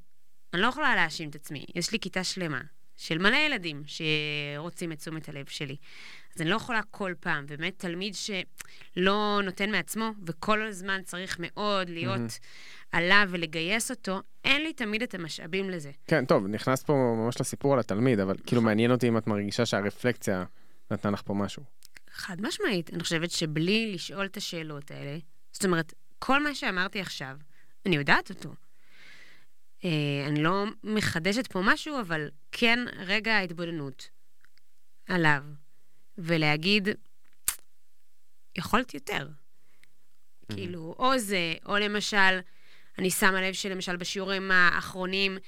[0.55, 2.61] אני לא יכולה להאשים את עצמי, יש לי כיתה שלמה
[3.03, 5.77] של מלא ילדים שרוצים את תשומת הלב שלי.
[6.37, 11.91] אז אני לא יכולה כל פעם, באמת תלמיד שלא נותן מעצמו, וכל הזמן צריך מאוד
[11.91, 12.29] להיות מהמם.
[12.93, 15.91] עליו ולגייס אותו, אין לי תמיד את המשאבים לזה.
[16.07, 18.65] כן, טוב, נכנס פה ממש לסיפור על התלמיד, אבל כאילו נכון.
[18.65, 20.45] מעניין אותי אם את מרגישה שהרפלקציה
[20.91, 21.63] נתנה לך פה משהו.
[22.13, 25.19] חד משמעית, אני חושבת שבלי לשאול את השאלות האלה,
[25.53, 27.37] זאת אומרת, כל מה שאמרתי עכשיו,
[27.87, 28.55] אני יודעת אותו.
[29.85, 29.91] אה,
[30.27, 34.09] אני לא מחדשת פה משהו, אבל כן רגע ההתבוננות
[35.09, 35.43] עליו,
[36.19, 36.89] ולהגיד,
[38.59, 39.29] יכולת יותר.
[40.53, 42.41] כאילו, או זה, או למשל,
[42.99, 45.39] אני שמה לב שלמשל בשיעורים האחרונים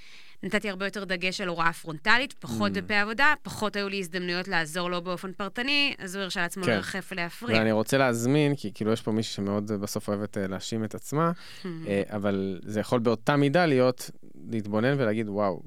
[0.42, 2.74] נתתי הרבה יותר דגש על הוראה פרונטלית, פחות Mm.
[2.74, 6.70] דפי עבודה, פחות היו לי הזדמנויות לעזור לו באופן פרטני, אז הוא הרשה לעצמו כן.
[6.70, 7.58] לרחף ולהפריע.
[7.58, 11.32] ואני רוצה להזמין, כי כאילו יש פה מישהי שמאוד בסוף אוהבת אה, להאשים את עצמה,
[11.64, 14.10] אה, אבל זה יכול באותה מידה להיות,
[14.50, 15.62] להתבונן ולהגיד, וואו,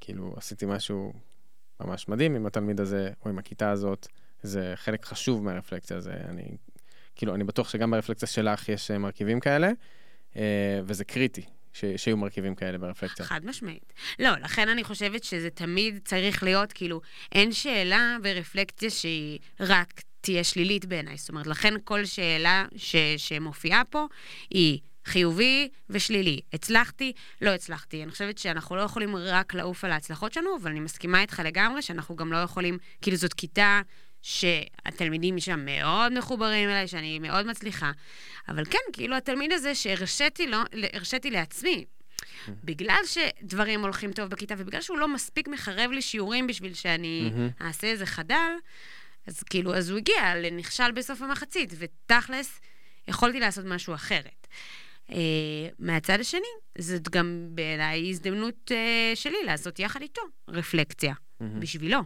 [0.00, 1.12] כאילו עשיתי משהו
[1.80, 4.06] ממש מדהים עם התלמיד הזה או עם הכיתה הזאת.
[4.42, 6.12] זה חלק חשוב מהרפלקציה, הזה.
[6.28, 6.56] אני,
[7.14, 9.70] כאילו, אני בטוח שגם ברפלקציה שלך יש אה, מרכיבים כאלה,
[10.36, 11.42] אה, וזה קריטי.
[11.72, 11.84] ש...
[11.96, 13.24] שיהיו מרכיבים כאלה ברפלקציה.
[13.24, 13.92] חד משמעית.
[14.18, 17.00] לא, לכן אני חושבת שזה תמיד צריך להיות, כאילו,
[17.32, 21.16] אין שאלה ברפלקציה שהיא רק תהיה שלילית בעיניי.
[21.16, 22.96] זאת אומרת, לכן כל שאלה ש...
[23.16, 24.06] שמופיעה פה
[24.50, 26.40] היא חיובי ושלילי.
[26.52, 28.02] הצלחתי, לא הצלחתי.
[28.02, 31.82] אני חושבת שאנחנו לא יכולים רק לעוף על ההצלחות שלנו, אבל אני מסכימה איתך לגמרי
[31.82, 33.80] שאנחנו גם לא יכולים, כאילו זאת כיתה
[34.22, 37.92] שהתלמידים שם מאוד מחוברים אליי, שאני מאוד מצליחה.
[38.48, 40.58] אבל כן, כאילו התלמיד הזה שהרשיתי לו,
[40.92, 41.84] הרשיתי לעצמי,
[42.48, 47.30] בגלל שדברים הולכים טוב בכיתה, ובגלל שהוא לא מספיק מחרב לי שיעורים בשביל שאני
[47.60, 48.52] אעשה איזה חדל,
[49.26, 52.60] אז כאילו, אז הוא הגיע לנכשל בסוף המחצית, ותכלס,
[53.08, 54.46] יכולתי לעשות משהו אחרת.
[55.12, 55.14] Uh,
[55.78, 56.40] מהצד השני,
[56.78, 61.44] זאת גם בעיניי הזדמנות uh, שלי לעשות יחד איתו רפלקציה, mm-hmm.
[61.58, 61.98] בשבילו.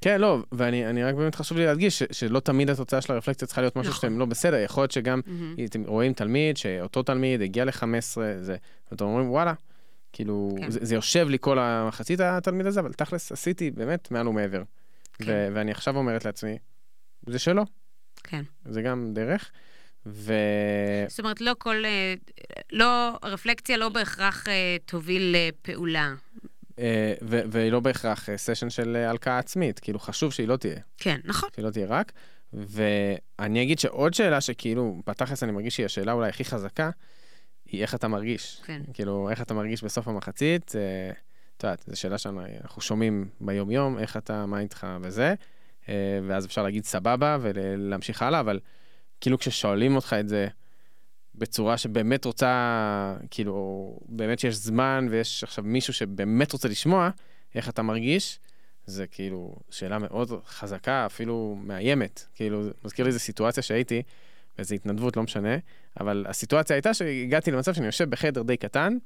[0.00, 3.60] כן, לא, ואני רק באמת חשוב לי להדגיש ש, שלא תמיד התוצאה של הרפלקציה צריכה
[3.60, 4.00] להיות משהו נכון.
[4.10, 5.64] שאתם לא בסדר, יכול להיות שגם mm-hmm.
[5.64, 8.18] אתם רואים תלמיד, שאותו תלמיד הגיע ל-15,
[8.90, 9.54] ואתם אומרים, וואלה,
[10.12, 10.70] כאילו, כן.
[10.70, 14.62] זה, זה יושב לי כל המחצית התלמיד הזה, אבל תכלס עשיתי באמת מעל ומעבר.
[15.12, 15.52] כן.
[15.54, 16.58] ואני עכשיו אומרת לעצמי,
[17.26, 17.62] זה שלו.
[18.24, 18.42] כן.
[18.64, 19.50] זה גם דרך.
[20.06, 20.34] ו...
[21.08, 21.84] זאת אומרת, לא כל...
[21.84, 22.14] אה,
[22.72, 26.14] לא, רפלקציה לא בהכרח אה, תוביל לפעולה.
[26.78, 30.76] אה, והיא לא בהכרח סשן של הלקאה עצמית, כאילו חשוב שהיא לא תהיה.
[30.98, 31.48] כן, נכון.
[31.54, 32.12] שהיא לא תהיה רק.
[32.52, 36.90] ואני אגיד שעוד שאלה שכאילו, בתכלס אני מרגיש שהיא השאלה אולי הכי חזקה,
[37.66, 38.60] היא איך אתה מרגיש.
[38.64, 38.82] כן.
[38.94, 40.74] כאילו, איך אתה מרגיש בסוף המחצית.
[41.56, 45.34] את יודעת, זו שאלה שאנחנו שומעים ביום-יום, איך אתה, מה איתך וזה,
[46.28, 48.60] ואז אפשר להגיד סבבה ולהמשיך הלאה, אבל
[49.22, 50.48] כאילו כששואלים אותך את זה
[51.34, 57.10] בצורה שבאמת רוצה, כאילו, באמת שיש זמן ויש עכשיו מישהו שבאמת רוצה לשמוע
[57.54, 58.40] איך אתה מרגיש,
[58.86, 62.26] זה כאילו שאלה מאוד חזקה, אפילו מאיימת.
[62.34, 64.02] כאילו, מזכיר לי איזו סיטואציה שהייתי,
[64.56, 65.56] באיזו התנדבות, לא משנה,
[66.00, 68.96] אבל הסיטואציה הייתה שהגעתי למצב שאני יושב בחדר די קטן,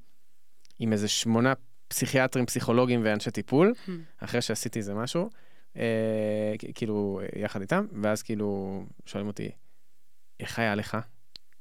[0.78, 1.52] עם איזה שמונה
[1.88, 3.90] פסיכיאטרים, פסיכולוגים ואנשי טיפול, hmm.
[4.18, 5.30] אחרי שעשיתי איזה משהו,
[5.76, 9.50] אה, כאילו, יחד איתם, ואז כאילו שואלים אותי,
[10.40, 10.96] איך היה לך?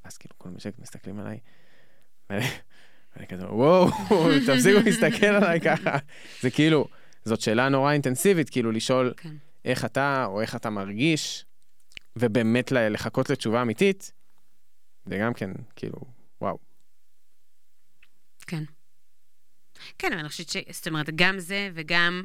[0.04, 1.40] אז כאילו כל משק מסתכלים עליי,
[2.30, 3.88] ואני כזה, וואו,
[4.48, 5.98] תפסיקו להסתכל עליי ככה.
[6.42, 6.88] זה כאילו,
[7.26, 9.36] זאת שאלה נורא אינטנסיבית, כאילו לשאול כן.
[9.66, 11.46] איך אתה, או איך אתה מרגיש,
[12.16, 14.12] ובאמת לחכות לתשובה אמיתית,
[15.06, 15.98] זה גם כן, כאילו,
[16.42, 16.58] וואו.
[18.48, 18.64] כן.
[19.98, 20.58] כן, אבל אני חושבת ש...
[20.72, 22.24] זאת אומרת, גם זה וגם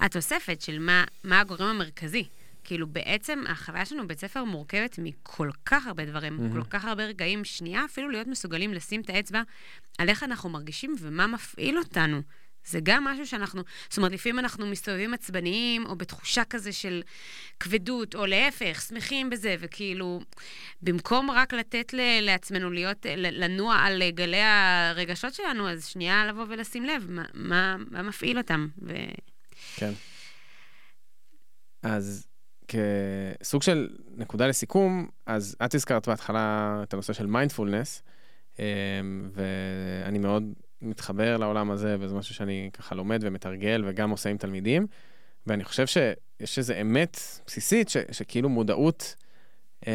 [0.00, 2.28] התוספת של מה, מה הגורם המרכזי.
[2.70, 6.52] כאילו, בעצם החוויה שלנו בבית ספר מורכבת מכל כך הרבה דברים, mm-hmm.
[6.52, 7.44] כל כך הרבה רגעים.
[7.44, 9.42] שנייה, אפילו להיות מסוגלים לשים את האצבע
[9.98, 12.22] על איך אנחנו מרגישים ומה מפעיל אותנו.
[12.64, 17.02] זה גם משהו שאנחנו, זאת אומרת, לפעמים אנחנו מסתובבים עצבניים, או בתחושה כזה של
[17.60, 20.20] כבדות, או להפך, שמחים בזה, וכאילו,
[20.82, 26.84] במקום רק לתת ל- לעצמנו להיות, לנוע על גלי הרגשות שלנו, אז שנייה לבוא ולשים
[26.84, 28.68] לב מה, מה, מה מפעיל אותם.
[28.82, 28.94] ו...
[29.76, 29.92] כן.
[31.82, 32.29] אז
[33.40, 38.02] כסוג של נקודה לסיכום, אז את הזכרת בהתחלה את הנושא של מיינדפולנס,
[38.58, 38.64] אמ,
[39.32, 40.52] ואני מאוד
[40.82, 44.86] מתחבר לעולם הזה, וזה משהו שאני ככה לומד ומתרגל וגם עושה עם תלמידים,
[45.46, 49.14] ואני חושב שיש איזו אמת בסיסית, ש, שכאילו מודעות,
[49.86, 49.92] אמ,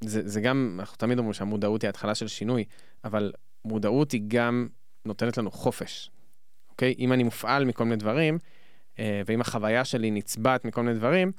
[0.00, 2.64] זה, זה גם, אנחנו תמיד אומרים שהמודעות היא התחלה של שינוי,
[3.04, 3.32] אבל
[3.64, 4.68] מודעות היא גם
[5.04, 6.10] נותנת לנו חופש,
[6.70, 6.94] אוקיי?
[6.98, 8.38] אם אני מופעל מכל מיני דברים,
[9.26, 11.32] ואם החוויה שלי נצבעת מכל מיני דברים,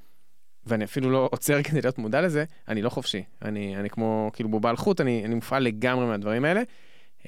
[0.66, 3.24] ואני אפילו לא עוצר כדי להיות מודע לזה, אני לא חופשי.
[3.41, 6.62] אני, אני כמו כאילו בובה על חוט, אני, אני מופעל לגמרי מהדברים האלה.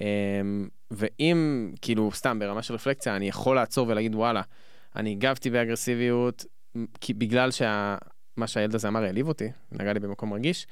[0.01, 0.05] אה,
[0.91, 4.41] ואם, כאילו, סתם ברמה של רפלקציה, אני יכול לעצור ולהגיד, וואלה,
[4.95, 6.45] אני הגבתי באגרסיביות,
[7.01, 10.67] כי בגלל שמה שהילד הזה אמר העליב אותי, נגע לי במקום רגיש,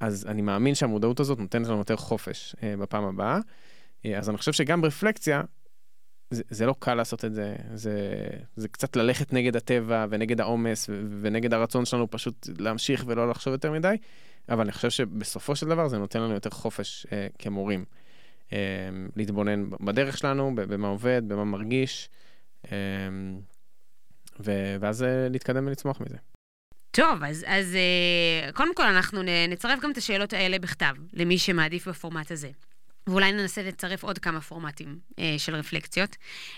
[0.00, 3.38] אז אני מאמין שהמודעות הזאת נותנת לנו יותר חופש אה, בפעם הבאה.
[4.04, 5.42] אה, אז אני חושב שגם ברפלקציה,
[6.30, 8.26] זה, לא קל לעשות את זה, זה,
[8.56, 13.72] זה קצת ללכת נגד הטבע ונגד העומס ונגד הרצון שלנו פשוט להמשיך ולא לחשוב יותר
[13.72, 13.96] מדי,
[14.48, 17.84] אבל אני חושב שבסופו של דבר זה נותן לנו יותר חופש אה, כמורים.
[18.52, 18.58] אה,
[19.16, 22.08] להתבונן בדרך שלנו, במה עובד, במה מרגיש,
[22.72, 22.78] אה,
[24.40, 26.16] ו- ואז אה, להתקדם ולצמוח מזה.
[26.90, 31.88] טוב, אז, אז אה, קודם כל אנחנו נצרף גם את השאלות האלה בכתב, למי שמעדיף
[31.88, 32.50] בפורמט הזה.
[33.08, 36.16] ואולי ננסה לצרף עוד כמה פורמטים אה, של רפלקציות.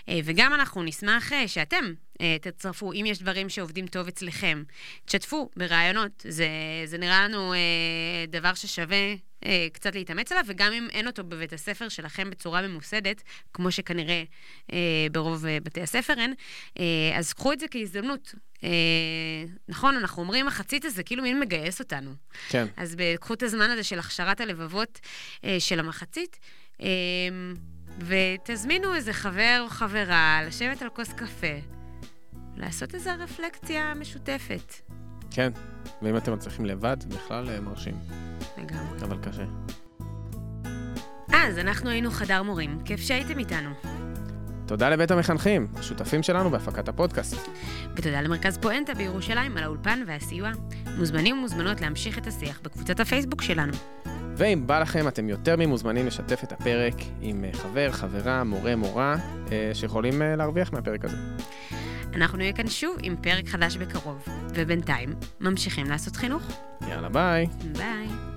[0.09, 4.63] אה, וגם אנחנו נשמח אה, שאתם אה, תצרפו, אם יש דברים שעובדים טוב אצלכם,
[5.05, 6.25] תשתפו ברעיונות.
[6.27, 6.47] זה,
[6.85, 7.59] זה נראה לנו אה,
[8.27, 9.15] דבר ששווה
[9.45, 13.23] אה, קצת להתאמץ עליו, וגם אם אין אותו בבית הספר שלכם בצורה ממוסדת,
[13.53, 14.23] כמו שכנראה
[14.73, 16.33] אה, ברוב אה, בתי הספר אין,
[16.79, 16.83] אה,
[17.17, 18.35] אז קחו את זה כהזדמנות.
[18.63, 18.69] אה,
[19.67, 22.11] נכון, אנחנו אומרים מחצית הזה, כאילו מין מגייס אותנו.
[22.49, 22.67] כן.
[22.77, 24.99] אז קחו את הזמן הזה של הכשרת הלבבות
[25.43, 26.39] אה, של המחצית.
[26.81, 26.87] אה,
[27.99, 31.57] ותזמינו איזה חבר או חברה לשבת על כוס קפה,
[32.57, 34.73] לעשות איזו רפלקציה משותפת.
[35.31, 35.51] כן,
[36.01, 37.95] ואם אתם מצליחים לבד, בכלל אה, מרשים.
[38.57, 39.01] לגמרי.
[39.01, 39.43] אבל קשה.
[41.33, 43.69] אז אנחנו היינו חדר מורים, כיף שהייתם איתנו.
[44.65, 47.47] תודה לבית המחנכים, השותפים שלנו בהפקת הפודקאסט.
[47.95, 50.51] ותודה למרכז פואנטה בירושלים על האולפן והסיוע.
[50.97, 53.73] מוזמנים ומוזמנות להמשיך את השיח בקבוצת הפייסבוק שלנו.
[54.35, 59.15] ואם בא לכם, אתם יותר ממוזמנים לשתף את הפרק עם אה, חבר, חברה, מורה, מורה,
[59.51, 61.17] אה, שיכולים להרוויח מהפרק הזה.
[62.15, 66.43] אנחנו נהיה כאן שוב עם פרק חדש בקרוב, ובינתיים ממשיכים לעשות חינוך.
[66.87, 67.47] יאללה, ביי.
[67.77, 68.30] ביי.